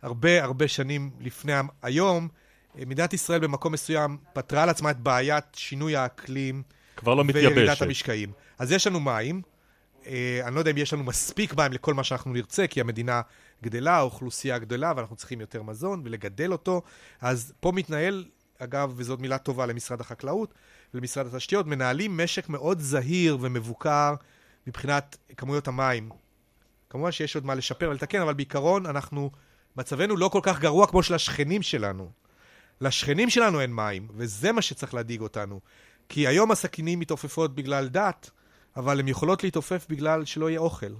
הרבה 0.02 0.44
הרבה 0.44 0.68
שנים 0.68 1.10
לפני 1.20 1.52
היום, 1.82 2.28
מדינת 2.74 3.12
ישראל 3.12 3.40
במקום 3.40 3.72
מסוים 3.72 4.16
פתרה 4.32 4.66
לעצמה 4.66 4.90
את 4.90 5.00
בעיית 5.00 5.44
שינוי 5.54 5.96
האקלים 5.96 6.62
כבר 6.96 7.14
לא 7.14 7.24
וירידת 7.26 7.52
מתייבשת. 7.52 7.82
המשקעים. 7.82 8.32
אז 8.58 8.72
יש 8.72 8.86
לנו 8.86 9.00
מים, 9.00 9.42
אה, 10.06 10.40
אני 10.44 10.54
לא 10.54 10.60
יודע 10.60 10.70
אם 10.70 10.76
יש 10.76 10.92
לנו 10.92 11.04
מספיק 11.04 11.54
מים 11.54 11.72
לכל 11.72 11.94
מה 11.94 12.04
שאנחנו 12.04 12.32
נרצה, 12.32 12.66
כי 12.66 12.80
המדינה 12.80 13.20
גדלה, 13.62 13.96
האוכלוסייה 13.96 14.58
גדלה, 14.58 14.92
ואנחנו 14.96 15.16
צריכים 15.16 15.40
יותר 15.40 15.62
מזון 15.62 16.02
ולגדל 16.04 16.52
אותו. 16.52 16.82
אז 17.20 17.52
פה 17.60 17.72
מתנהל, 17.72 18.24
אגב, 18.58 18.92
וזאת 18.96 19.20
מילה 19.20 19.38
טובה 19.38 19.66
למשרד 19.66 20.00
החקלאות 20.00 20.54
ולמשרד 20.94 21.26
התשתיות, 21.26 21.66
מנהלים 21.66 22.16
משק 22.16 22.48
מאוד 22.48 22.80
זהיר 22.80 23.38
ומבוקר 23.40 24.14
מבחינת 24.66 25.16
כמויות 25.36 25.68
המים. 25.68 26.08
כמובן 26.90 27.12
שיש 27.12 27.34
עוד 27.34 27.46
מה 27.46 27.54
לשפר 27.54 27.88
ולתקן, 27.90 28.20
אבל 28.20 28.34
בעיקרון 28.34 28.86
אנחנו, 28.86 29.30
מצבנו 29.76 30.16
לא 30.16 30.28
כל 30.28 30.40
כך 30.42 30.60
גרוע 30.60 30.86
כמו 30.86 31.02
של 31.02 31.14
השכנים 31.14 31.62
שלנו. 31.62 32.10
לשכנים 32.80 33.30
שלנו 33.30 33.60
אין 33.60 33.74
מים, 33.74 34.08
וזה 34.14 34.52
מה 34.52 34.62
שצריך 34.62 34.94
להדאיג 34.94 35.20
אותנו. 35.20 35.60
כי 36.08 36.26
היום 36.26 36.50
הסכינים 36.50 37.00
מתעופפות 37.00 37.54
בגלל 37.54 37.88
דת, 37.88 38.30
אבל 38.76 39.00
הן 39.00 39.08
יכולות 39.08 39.44
להתעופף 39.44 39.86
בגלל 39.88 40.24
שלא 40.24 40.50
יהיה 40.50 40.60
אוכל. 40.60 40.94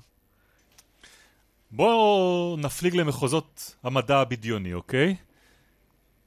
בואו 1.70 2.56
נפליג 2.58 2.96
למחוזות 2.96 3.76
המדע 3.82 4.18
הבדיוני, 4.18 4.74
אוקיי? 4.74 5.16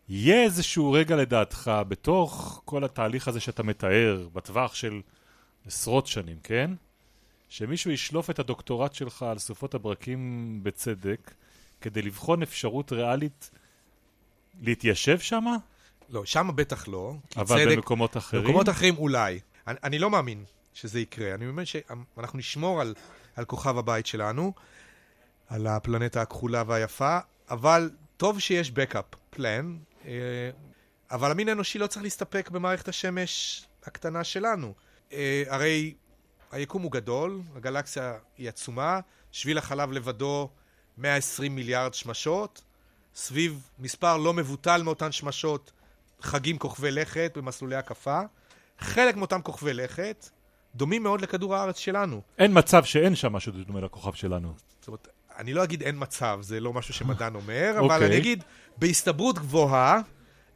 יהיה 0.09 0.43
איזשהו 0.43 0.91
רגע 0.91 1.15
לדעתך, 1.15 1.71
בתוך 1.87 2.61
כל 2.65 2.83
התהליך 2.83 3.27
הזה 3.27 3.39
שאתה 3.39 3.63
מתאר, 3.63 4.27
בטווח 4.33 4.75
של 4.75 5.01
עשרות 5.65 6.07
שנים, 6.07 6.37
כן? 6.43 6.71
שמישהו 7.51 7.91
ישלוף 7.91 8.29
את 8.29 8.39
הדוקטורט 8.39 8.93
שלך 8.93 9.23
על 9.23 9.39
סופות 9.39 9.73
הברקים 9.73 10.59
בצדק, 10.63 11.33
כדי 11.81 12.01
לבחון 12.01 12.41
אפשרות 12.41 12.91
ריאלית 12.91 13.51
להתיישב 14.61 15.19
שם, 15.19 15.45
לא, 16.09 16.25
שם 16.25 16.49
בטח 16.55 16.87
לא. 16.87 17.13
אבל 17.37 17.65
צדק, 17.65 17.75
במקומות 17.75 18.17
אחרים. 18.17 18.43
במקומות 18.43 18.69
אחרים 18.69 18.97
אולי. 18.97 19.39
אני, 19.67 19.77
אני 19.83 19.99
לא 19.99 20.09
מאמין 20.09 20.43
שזה 20.73 20.99
יקרה. 20.99 21.33
אני 21.33 21.45
מאמין 21.45 21.65
שאנחנו 21.65 22.39
נשמור 22.39 22.81
על, 22.81 22.93
על 23.35 23.45
כוכב 23.45 23.77
הבית 23.77 24.05
שלנו, 24.05 24.53
על 25.47 25.67
הפלנטה 25.67 26.21
הכחולה 26.21 26.63
והיפה, 26.67 27.19
אבל 27.49 27.89
טוב 28.17 28.39
שיש 28.39 28.71
backup 28.71 29.35
plan, 29.35 29.65
אה, 30.05 30.11
אבל 31.11 31.31
המין 31.31 31.49
האנושי 31.49 31.79
לא 31.79 31.87
צריך 31.87 32.03
להסתפק 32.03 32.49
במערכת 32.49 32.87
השמש 32.87 33.65
הקטנה 33.83 34.23
שלנו. 34.23 34.73
אה, 35.13 35.43
הרי 35.47 35.93
היקום 36.51 36.81
הוא 36.81 36.91
גדול, 36.91 37.41
הגלקסיה 37.55 38.13
היא 38.37 38.49
עצומה, 38.49 38.99
שביל 39.31 39.57
החלב 39.57 39.91
לבדו 39.91 40.49
120 40.97 41.55
מיליארד 41.55 41.93
שמשות, 41.93 42.61
סביב 43.15 43.69
מספר 43.79 44.17
לא 44.17 44.33
מבוטל 44.33 44.83
מאותן 44.83 45.11
שמשות 45.11 45.71
חגים 46.21 46.57
כוכבי 46.57 46.91
לכת 46.91 47.31
במסלולי 47.35 47.75
הקפה. 47.75 48.21
חלק 48.79 49.15
מאותם 49.15 49.41
כוכבי 49.41 49.73
לכת 49.73 50.29
דומים 50.75 51.03
מאוד 51.03 51.21
לכדור 51.21 51.55
הארץ 51.55 51.77
שלנו. 51.77 52.21
אין 52.37 52.57
מצב 52.57 52.83
שאין 52.83 53.15
שם 53.15 53.33
משהו 53.33 53.51
דומה 53.51 53.81
לכוכב 53.81 54.13
שלנו. 54.13 54.53
זאת 54.79 54.87
אומרת, 54.87 55.07
אני 55.37 55.53
לא 55.53 55.63
אגיד 55.63 55.81
אין 55.81 55.95
מצב, 55.99 56.39
זה 56.41 56.59
לא 56.59 56.73
משהו 56.73 56.93
שמדען 56.93 57.35
אומר, 57.35 57.71
אבל 57.79 57.83
אוקיי. 57.83 58.07
אני 58.07 58.17
אגיד, 58.17 58.43
בהסתברות 58.77 59.39
גבוהה, 59.39 60.01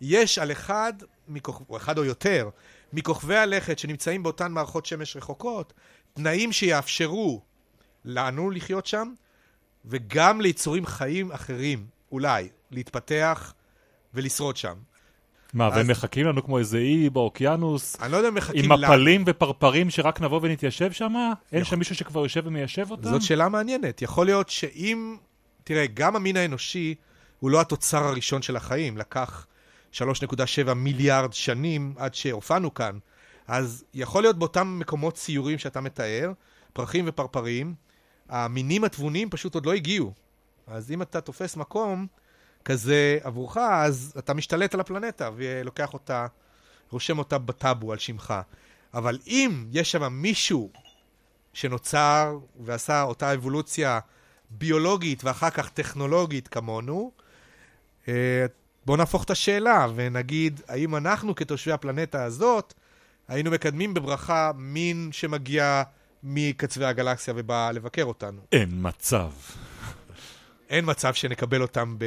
יש 0.02 0.40
על 0.40 0.52
אחד, 0.52 0.94
מכוכ... 1.28 1.62
או 1.70 1.78
אחד 1.78 1.98
או 1.98 2.04
יותר, 2.06 2.50
מכוכבי 2.94 3.36
הלכת 3.36 3.80
שנמצאים 3.80 4.24
באותן 4.24 4.52
מערכות 4.52 4.86
שמש 4.86 5.16
רחוקות, 5.18 5.74
תנאים 6.14 6.52
שיאפשרו 6.52 7.42
לנו 8.06 8.50
לחיות 8.50 8.86
שם, 8.86 9.14
וגם 9.86 10.42
ליצורים 10.42 10.86
חיים 10.86 11.32
אחרים, 11.32 11.86
אולי, 12.12 12.50
להתפתח 12.72 13.54
ולשרוד 14.14 14.58
שם. 14.58 14.74
מה, 15.54 15.68
אז- 15.68 15.74
והם 15.78 15.88
מחכים 15.88 16.26
לנו 16.26 16.44
כמו 16.44 16.60
איזה 16.60 16.78
אי 16.78 17.10
באוקיינוס, 17.10 17.98
אני 18.02 18.12
לא 18.12 18.18
יודע 18.18 18.30
אם 18.30 18.36
מחכים 18.36 18.72
עם 18.72 18.80
לנו. 18.80 18.94
מפלים 18.94 19.24
ופרפרים 19.28 19.90
שרק 19.90 20.22
נבוא 20.22 20.40
ונתיישב 20.44 20.92
שם? 20.92 21.14
אין 21.52 21.64
שם 21.64 21.80
מישהו 21.80 21.96
שכבר 21.96 22.24
יושב 22.24 22.42
ומיישב 22.46 22.92
אותם? 22.92 23.10
זאת 23.10 23.22
שאלה 23.22 23.50
מעניינת. 23.50 24.02
יכול 24.02 24.26
להיות 24.26 24.50
שאם... 24.50 25.18
תראה, 25.64 25.86
גם 25.94 26.16
המין 26.16 26.38
האנושי 26.38 26.96
הוא 27.40 27.52
לא 27.52 27.62
התוצר 27.62 28.04
הראשון 28.04 28.42
של 28.42 28.56
החיים. 28.56 28.98
לקח 28.98 29.48
3.7 29.96 30.74
מיליארד 30.74 31.34
שנים 31.34 31.94
עד 31.98 32.16
שהופענו 32.16 32.74
כאן. 32.74 32.98
אז 33.48 33.84
יכול 33.94 34.24
להיות 34.24 34.40
באותם 34.40 34.80
מקומות 34.80 35.14
ציורים 35.14 35.58
שאתה 35.58 35.82
מתאר, 35.82 36.32
פרחים 36.74 37.06
ופרפרים, 37.08 37.74
המינים 38.30 38.84
התבוניים 38.84 39.30
פשוט 39.30 39.56
עוד 39.56 39.66
לא 39.66 39.74
הגיעו. 39.74 40.14
אז 40.68 40.92
אם 40.92 41.02
אתה 41.02 41.22
תופס 41.22 41.56
מקום 41.56 42.08
כזה 42.66 43.18
עבורך, 43.24 43.58
אז 43.58 44.14
אתה 44.18 44.34
משתלט 44.34 44.74
על 44.74 44.80
הפלנטה 44.80 45.30
ולוקח 45.36 45.94
אותה, 45.94 46.28
רושם 46.90 47.20
אותה 47.20 47.38
בטאבו 47.38 47.92
על 47.92 47.98
שמך. 47.98 48.34
אבל 48.94 49.20
אם 49.28 49.66
יש 49.72 49.92
שם 49.92 50.14
מישהו 50.14 50.72
שנוצר 51.54 52.38
ועשה 52.60 53.04
אותה 53.04 53.34
אבולוציה 53.34 54.00
ביולוגית 54.50 55.24
ואחר 55.24 55.50
כך 55.50 55.70
טכנולוגית 55.70 56.48
כמונו, 56.48 57.12
אה, 58.08 58.46
בואו 58.86 58.98
נהפוך 58.98 59.24
את 59.24 59.30
השאלה 59.30 59.88
ונגיד, 59.96 60.62
האם 60.68 60.96
אנחנו 60.96 61.36
כתושבי 61.36 61.72
הפלנטה 61.72 62.24
הזאת, 62.24 62.74
היינו 63.28 63.52
מקדמים 63.52 63.94
בברכה 63.94 64.52
מין 64.56 65.10
שמגיע 65.12 65.84
מקצווי 66.24 66.86
הגלקסיה 66.86 67.34
ובא 67.38 67.72
לבקר 67.72 68.04
אותנו. 68.04 68.42
אין 68.52 68.70
מצב. 68.74 69.30
אין 70.70 70.86
מצב 70.88 71.14
שנקבל 71.14 71.62
אותם 71.62 71.96
ב... 71.98 72.06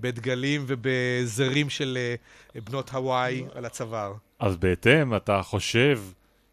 בדגלים 0.00 0.64
ובזרים 0.66 1.70
של 1.70 1.98
אה, 2.54 2.60
בנות 2.60 2.90
הוואי 2.90 3.44
על 3.54 3.64
הצוואר. 3.64 4.14
אז 4.38 4.56
בהתאם, 4.56 5.16
אתה 5.16 5.42
חושב 5.42 6.00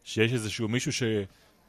שיש 0.04 0.34
איזשהו 0.34 0.68
מישהו 0.68 0.92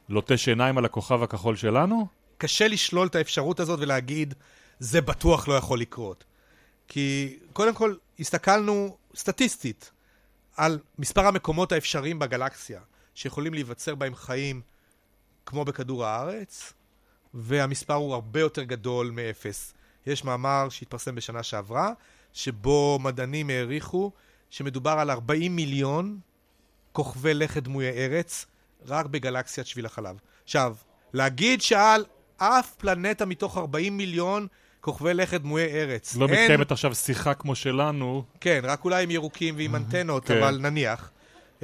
שלוטש 0.09 0.47
עיניים 0.47 0.77
על 0.77 0.85
הכוכב 0.85 1.23
הכחול 1.23 1.55
שלנו? 1.55 2.07
קשה 2.37 2.67
לשלול 2.67 3.07
את 3.07 3.15
האפשרות 3.15 3.59
הזאת 3.59 3.79
ולהגיד, 3.79 4.33
זה 4.79 5.01
בטוח 5.01 5.47
לא 5.47 5.53
יכול 5.53 5.79
לקרות. 5.79 6.23
כי 6.87 7.37
קודם 7.53 7.73
כל, 7.73 7.95
הסתכלנו 8.19 8.97
סטטיסטית 9.15 9.91
על 10.57 10.79
מספר 10.99 11.27
המקומות 11.27 11.71
האפשריים 11.71 12.19
בגלקסיה 12.19 12.81
שיכולים 13.15 13.53
להיווצר 13.53 13.95
בהם 13.95 14.15
חיים 14.15 14.61
כמו 15.45 15.65
בכדור 15.65 16.05
הארץ, 16.05 16.73
והמספר 17.33 17.93
הוא 17.93 18.13
הרבה 18.13 18.39
יותר 18.39 18.63
גדול 18.63 19.11
מאפס. 19.11 19.73
יש 20.05 20.23
מאמר 20.23 20.69
שהתפרסם 20.69 21.15
בשנה 21.15 21.43
שעברה, 21.43 21.91
שבו 22.33 22.99
מדענים 23.01 23.49
העריכו 23.49 24.11
שמדובר 24.49 24.91
על 24.91 25.11
40 25.11 25.55
מיליון 25.55 26.19
כוכבי 26.91 27.33
לכת 27.33 27.63
דמויי 27.63 27.89
ארץ 27.89 28.45
רק 28.85 29.05
בגלקסיית 29.05 29.67
שביל 29.67 29.85
החלב. 29.85 30.19
עכשיו, 30.43 30.75
להגיד 31.13 31.61
שעל 31.61 32.05
אף 32.37 32.75
פלנטה 32.75 33.25
מתוך 33.25 33.57
40 33.57 33.97
מיליון 33.97 34.47
כוכבי 34.85 35.13
לכת 35.13 35.41
דמויי 35.41 35.65
ארץ. 35.81 36.15
לא 36.15 36.25
אין... 36.27 36.41
מתקיימת 36.41 36.71
עכשיו 36.71 36.95
שיחה 36.95 37.33
כמו 37.33 37.55
שלנו. 37.55 38.23
כן, 38.41 38.61
רק 38.63 38.85
אולי 38.85 39.03
עם 39.03 39.11
ירוקים 39.11 39.55
ועם 39.57 39.75
אנטנות, 39.75 40.25
כן. 40.25 40.37
אבל 40.37 40.57
נניח. 40.57 41.11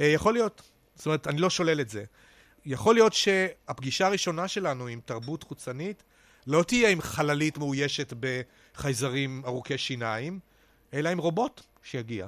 אה, 0.00 0.06
יכול 0.06 0.32
להיות. 0.32 0.62
זאת 0.94 1.06
אומרת, 1.06 1.26
אני 1.26 1.40
לא 1.40 1.50
שולל 1.50 1.80
את 1.80 1.88
זה. 1.88 2.04
יכול 2.66 2.94
להיות 2.94 3.12
שהפגישה 3.12 4.06
הראשונה 4.06 4.48
שלנו 4.48 4.86
עם 4.86 5.00
תרבות 5.04 5.42
חוצנית 5.42 6.02
לא 6.46 6.62
תהיה 6.62 6.90
עם 6.90 7.00
חללית 7.00 7.58
מאוישת 7.58 8.12
בחייזרים 8.20 9.42
ארוכי 9.46 9.78
שיניים, 9.78 10.38
אלא 10.94 11.08
עם 11.08 11.18
רובוט 11.18 11.60
שיגיע. 11.82 12.26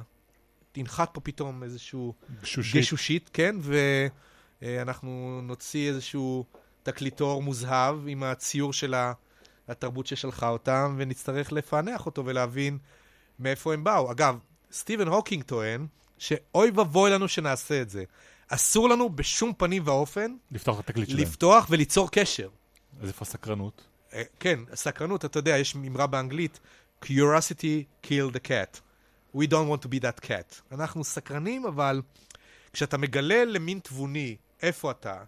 תנחת 0.72 1.10
פה 1.12 1.20
פתאום 1.20 1.62
איזשהו 1.62 2.14
גשושית. 2.42 2.82
גשושית, 2.82 3.30
כן, 3.32 3.56
ואנחנו 4.62 5.40
נוציא 5.42 5.88
איזשהו 5.88 6.44
תקליטור 6.82 7.42
מוזהב 7.42 8.08
עם 8.08 8.22
הציור 8.22 8.72
של 8.72 8.94
ה- 8.94 9.12
התרבות 9.68 10.06
ששלחה 10.06 10.48
אותם, 10.48 10.94
ונצטרך 10.98 11.52
לפענח 11.52 12.06
אותו 12.06 12.26
ולהבין 12.26 12.78
מאיפה 13.38 13.74
הם 13.74 13.84
באו. 13.84 14.12
אגב, 14.12 14.38
סטיבן 14.72 15.08
הוקינג 15.08 15.42
טוען 15.42 15.86
שאוי 16.18 16.70
ואבוי 16.74 17.10
לנו 17.10 17.28
שנעשה 17.28 17.82
את 17.82 17.90
זה. 17.90 18.04
אסור 18.48 18.88
לנו 18.88 19.08
בשום 19.08 19.52
פנים 19.56 19.82
ואופן 19.86 20.36
לפתוח 20.50 20.80
את 20.80 20.88
התקליט 20.88 21.08
שלהם. 21.08 21.22
לפתוח 21.22 21.66
וליצור 21.70 22.10
קשר. 22.10 22.48
אז 23.00 23.08
איפה 23.08 23.22
הסקרנות? 23.22 23.84
אה, 24.12 24.22
כן, 24.40 24.60
סקרנות, 24.74 25.24
אתה 25.24 25.38
יודע, 25.38 25.58
יש 25.58 25.76
אמרה 25.76 26.06
באנגלית, 26.06 26.60
curiosity 27.04 28.06
kill 28.06 28.34
the 28.34 28.48
cat. 28.48 28.80
We 29.36 29.46
don't 29.46 29.68
want 29.70 29.86
to 29.86 29.88
be 29.88 30.00
that 30.00 30.26
cat. 30.26 30.72
אנחנו 30.72 31.04
סקרנים, 31.04 31.66
אבל 31.66 32.02
כשאתה 32.72 32.98
מגלה 32.98 33.44
למין 33.44 33.78
תבוני 33.78 34.36
איפה 34.62 34.90
אתה, 34.90 35.24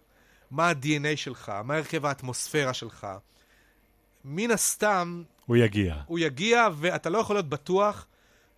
מה 0.51 0.69
ה-DNA 0.69 1.15
שלך, 1.15 1.51
מה 1.63 1.75
הרכב 1.75 2.05
האטמוספירה 2.05 2.73
שלך, 2.73 3.07
מן 4.27 4.51
הסתם 4.51 5.23
הוא 5.45 5.57
יגיע. 5.57 5.95
הוא 6.05 6.19
יגיע, 6.19 6.67
ואתה 6.79 7.09
לא 7.09 7.17
יכול 7.17 7.35
להיות 7.35 7.49
בטוח 7.49 8.05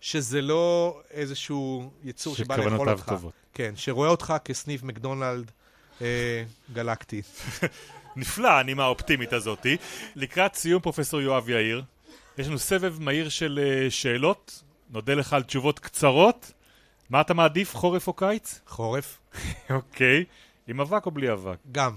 שזה 0.00 0.42
לא 0.42 1.00
איזשהו 1.10 1.90
יצור 2.04 2.36
שבא 2.36 2.56
לאכול 2.56 2.70
שכוונותיו 2.70 2.98
אותך. 2.98 3.08
טובות. 3.08 3.32
כן, 3.54 3.72
שרואה 3.76 4.08
אותך 4.08 4.34
כסניף 4.44 4.82
מקדונלד 4.82 5.50
אה, 6.02 6.44
גלקטי. 6.72 7.22
נפלא, 8.16 8.48
הנימה 8.48 8.84
האופטימית 8.84 9.32
הזאתי. 9.32 9.76
לקראת 10.16 10.54
סיום, 10.54 10.82
פרופסור 10.82 11.20
יואב 11.20 11.48
יאיר, 11.48 11.82
יש 12.38 12.46
לנו 12.46 12.58
סבב 12.58 12.96
מהיר 13.00 13.28
של 13.28 13.60
אה, 13.62 13.90
שאלות. 13.90 14.62
נודה 14.90 15.14
לך 15.14 15.32
על 15.32 15.42
תשובות 15.42 15.78
קצרות. 15.78 16.52
מה 17.10 17.20
אתה 17.20 17.34
מעדיף, 17.34 17.76
חורף 17.76 18.06
או 18.06 18.12
קיץ? 18.12 18.60
חורף, 18.66 19.18
אוקיי. 19.70 20.24
עם 20.66 20.80
אבק 20.80 21.06
או 21.06 21.10
בלי 21.10 21.32
אבק? 21.32 21.58
גם. 21.72 21.96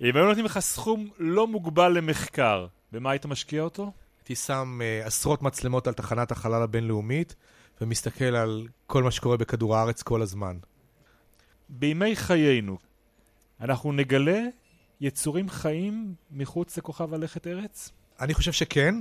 אם 0.00 0.16
היו 0.16 0.26
נותנים 0.26 0.44
לך 0.44 0.58
סכום 0.58 1.08
לא 1.18 1.46
מוגבל 1.46 1.88
למחקר, 1.88 2.66
במה 2.92 3.10
היית 3.10 3.26
משקיע 3.26 3.62
אותו? 3.62 3.92
הייתי 4.18 4.34
שם 4.34 4.80
uh, 4.80 5.06
עשרות 5.06 5.42
מצלמות 5.42 5.86
על 5.86 5.94
תחנת 5.94 6.30
החלל 6.30 6.62
הבינלאומית, 6.62 7.34
ומסתכל 7.80 8.24
על 8.24 8.68
כל 8.86 9.02
מה 9.02 9.10
שקורה 9.10 9.36
בכדור 9.36 9.76
הארץ 9.76 10.02
כל 10.02 10.22
הזמן. 10.22 10.56
בימי 11.68 12.16
חיינו, 12.16 12.78
אנחנו 13.60 13.92
נגלה 13.92 14.40
יצורים 15.00 15.48
חיים 15.48 16.14
מחוץ 16.30 16.78
לכוכב 16.78 17.14
הלכת 17.14 17.46
ארץ? 17.46 17.92
אני 18.20 18.34
חושב 18.34 18.52
שכן, 18.52 18.94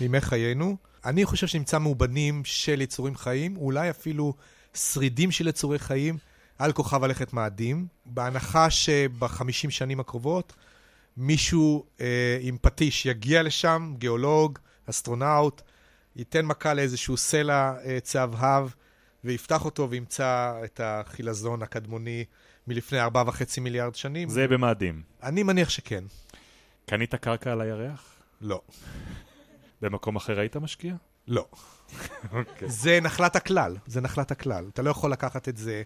בימי 0.00 0.20
חיינו. 0.20 0.76
אני 1.04 1.24
חושב 1.24 1.46
שנמצא 1.46 1.78
מאובנים 1.78 2.44
של 2.44 2.80
יצורים 2.80 3.16
חיים, 3.16 3.56
אולי 3.56 3.90
אפילו 3.90 4.34
שרידים 4.74 5.30
של 5.30 5.48
יצורי 5.48 5.78
חיים 5.78 6.18
על 6.60 6.72
כוכב 6.72 7.04
הלכת 7.04 7.32
מאדים, 7.32 7.86
בהנחה 8.06 8.70
שבחמישים 8.70 9.70
שנים 9.70 10.00
הקרובות 10.00 10.52
מישהו 11.16 11.86
אה, 12.00 12.38
עם 12.40 12.56
פטיש 12.60 13.06
יגיע 13.06 13.42
לשם, 13.42 13.94
גיאולוג, 13.98 14.58
אסטרונאוט, 14.90 15.62
ייתן 16.16 16.44
מכה 16.44 16.74
לאיזשהו 16.74 17.16
סלע 17.16 17.72
אה, 17.84 17.98
צהבהב 18.00 18.68
ויפתח 19.24 19.64
אותו 19.64 19.90
וימצא 19.90 20.60
את 20.64 20.80
החילזון 20.84 21.62
הקדמוני 21.62 22.24
מלפני 22.66 23.00
ארבעה 23.00 23.24
וחצי 23.28 23.60
מיליארד 23.60 23.94
שנים. 23.94 24.28
זה 24.28 24.48
במאדים. 24.48 25.02
אני 25.22 25.42
מניח 25.42 25.68
שכן. 25.68 26.04
קנית 26.86 27.14
קרקע 27.14 27.52
על 27.52 27.60
הירח? 27.60 28.22
לא. 28.40 28.60
במקום 29.82 30.16
אחר 30.16 30.38
היית 30.40 30.56
משקיע? 30.56 30.94
לא. 31.28 31.46
זה 32.66 33.00
נחלת 33.02 33.36
הכלל, 33.36 33.76
זה 33.86 34.00
נחלת 34.00 34.30
הכלל. 34.30 34.64
אתה 34.72 34.82
לא 34.82 34.90
יכול 34.90 35.12
לקחת 35.12 35.48
את 35.48 35.56
זה 35.56 35.82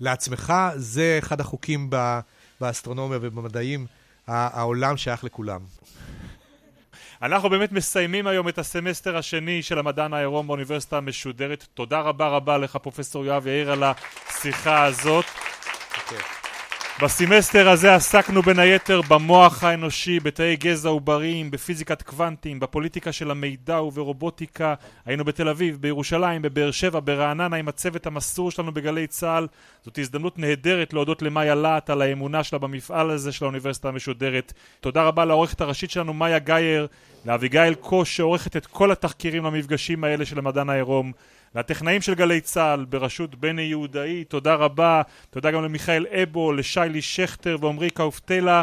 לעצמך, 0.00 0.52
זה 0.76 1.16
אחד 1.18 1.40
החוקים 1.40 1.86
ב- 1.90 2.20
באסטרונומיה 2.60 3.18
ובמדעים, 3.22 3.86
העולם 4.26 4.96
שייך 4.96 5.24
לכולם. 5.24 5.60
אנחנו 7.22 7.50
באמת 7.50 7.72
מסיימים 7.72 8.26
היום 8.26 8.48
את 8.48 8.58
הסמסטר 8.58 9.16
השני 9.16 9.62
של 9.62 9.78
המדען 9.78 10.12
העירום 10.12 10.46
באוניברסיטה 10.46 10.96
המשודרת. 10.96 11.66
תודה 11.74 12.00
רבה 12.00 12.28
רבה 12.28 12.58
לך, 12.58 12.76
פרופסור 12.76 13.24
יואב 13.24 13.46
יאיר, 13.46 13.72
על 13.72 13.82
השיחה 13.82 14.84
הזאת. 14.84 15.24
בסמסטר 17.02 17.68
הזה 17.68 17.94
עסקנו 17.94 18.42
בין 18.42 18.58
היתר 18.58 19.00
במוח 19.08 19.64
האנושי, 19.64 20.20
בתאי 20.20 20.56
גזע 20.56 20.88
עובריים, 20.88 21.50
בפיזיקת 21.50 22.02
קוונטים, 22.02 22.60
בפוליטיקה 22.60 23.12
של 23.12 23.30
המידע 23.30 23.82
וברובוטיקה. 23.82 24.74
היינו 25.06 25.24
בתל 25.24 25.48
אביב, 25.48 25.76
בירושלים, 25.80 26.42
בבאר 26.42 26.70
שבע, 26.70 27.00
ברעננה 27.04 27.56
עם 27.56 27.68
הצוות 27.68 28.06
המסור 28.06 28.50
שלנו 28.50 28.72
בגלי 28.72 29.06
צה"ל. 29.06 29.46
זאת 29.84 29.98
הזדמנות 29.98 30.38
נהדרת 30.38 30.92
להודות 30.92 31.22
למאיה 31.22 31.54
להט 31.54 31.90
על 31.90 32.02
האמונה 32.02 32.44
שלה 32.44 32.58
במפעל 32.58 33.10
הזה 33.10 33.32
של 33.32 33.44
האוניברסיטה 33.44 33.88
המשודרת. 33.88 34.52
תודה 34.80 35.02
רבה 35.02 35.24
לעורכת 35.24 35.60
הראשית 35.60 35.90
שלנו 35.90 36.14
מאיה 36.14 36.38
גייר, 36.38 36.86
לאביגיל 37.24 37.74
קוש 37.74 38.16
שעורכת 38.16 38.56
את 38.56 38.66
כל 38.66 38.92
התחקירים 38.92 39.44
למפגשים 39.44 40.04
האלה 40.04 40.24
של 40.26 40.38
המדען 40.38 40.70
העירום. 40.70 41.12
לטכנאים 41.54 42.02
של 42.02 42.14
גלי 42.14 42.40
צה"ל 42.40 42.84
בראשות 42.84 43.34
בני 43.34 43.62
יהודאי, 43.62 44.24
תודה 44.24 44.54
רבה. 44.54 45.02
תודה 45.30 45.50
גם 45.50 45.64
למיכאל 45.64 46.06
אבו, 46.22 46.52
לשיילי 46.52 47.02
שכטר 47.02 47.56
ועמרי 47.60 47.90
קאופטלה. 47.90 48.62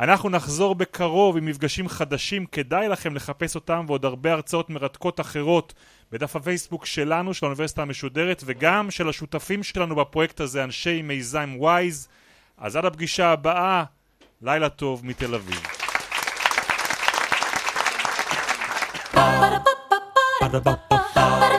אנחנו 0.00 0.30
נחזור 0.30 0.74
בקרוב 0.74 1.36
עם 1.36 1.44
מפגשים 1.44 1.88
חדשים, 1.88 2.46
כדאי 2.46 2.88
לכם 2.88 3.14
לחפש 3.14 3.54
אותם 3.54 3.84
ועוד 3.88 4.04
הרבה 4.04 4.32
הרצאות 4.32 4.70
מרתקות 4.70 5.20
אחרות 5.20 5.74
בדף 6.12 6.36
הפייסבוק 6.36 6.86
שלנו, 6.86 7.34
של 7.34 7.46
האוניברסיטה 7.46 7.82
המשודרת, 7.82 8.42
וגם 8.46 8.90
של 8.90 9.08
השותפים 9.08 9.62
שלנו 9.62 9.96
בפרויקט 9.96 10.40
הזה, 10.40 10.64
אנשי 10.64 11.02
מיזם 11.02 11.54
וויז. 11.56 12.08
אז 12.58 12.76
עד 12.76 12.84
הפגישה 12.84 13.32
הבאה, 13.32 13.84
לילה 14.42 14.68
טוב 14.68 15.06
מתל 15.06 15.34
אביב. 15.34 15.62
האוניברסיטה 19.12 21.49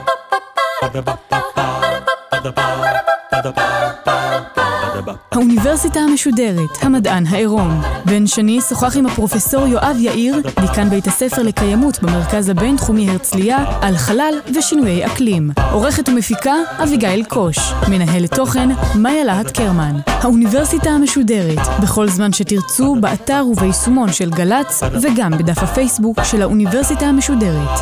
האוניברסיטה 5.32 6.00
המשודרת, 6.00 6.70
המדען 6.82 7.26
העירום. 7.26 7.82
בן 8.06 8.28
שני 8.28 8.62
שוחח 8.62 8.98
עם 8.98 9.06
הפרופסור 9.06 9.68
יואב 9.68 9.96
יאיר, 10.00 10.42
דיקן 10.62 10.90
בית 10.90 11.08
הספר 11.08 11.44
לקיימות 11.44 12.04
במרכז 12.04 12.50
הבינתחומי 12.50 13.10
הרצליה, 13.10 13.58
על 13.82 13.98
חלל 13.98 14.34
ושינויי 14.58 15.06
אקלים. 15.06 15.52
עורכת 15.72 16.10
ומפיקה, 16.10 16.56
אביגיל 16.84 17.24
קוש. 17.24 17.58
מנהלת 17.90 18.34
תוכן, 18.34 18.70
מאיה 18.96 19.24
להט 19.24 19.58
קרמן. 19.58 19.96
האוניברסיטה 20.08 20.90
המשודרת, 20.90 21.68
בכל 21.82 22.08
זמן 22.08 22.34
שתרצו, 22.34 22.96
באתר 23.00 23.46
וביישומון 23.48 24.14
של 24.14 24.30
גל"צ, 24.30 24.84
וגם 25.02 25.32
בדף 25.32 25.64
הפייסבוק 25.64 26.24
של 26.24 26.42
האוניברסיטה 26.42 27.06
המשודרת. 27.06 27.80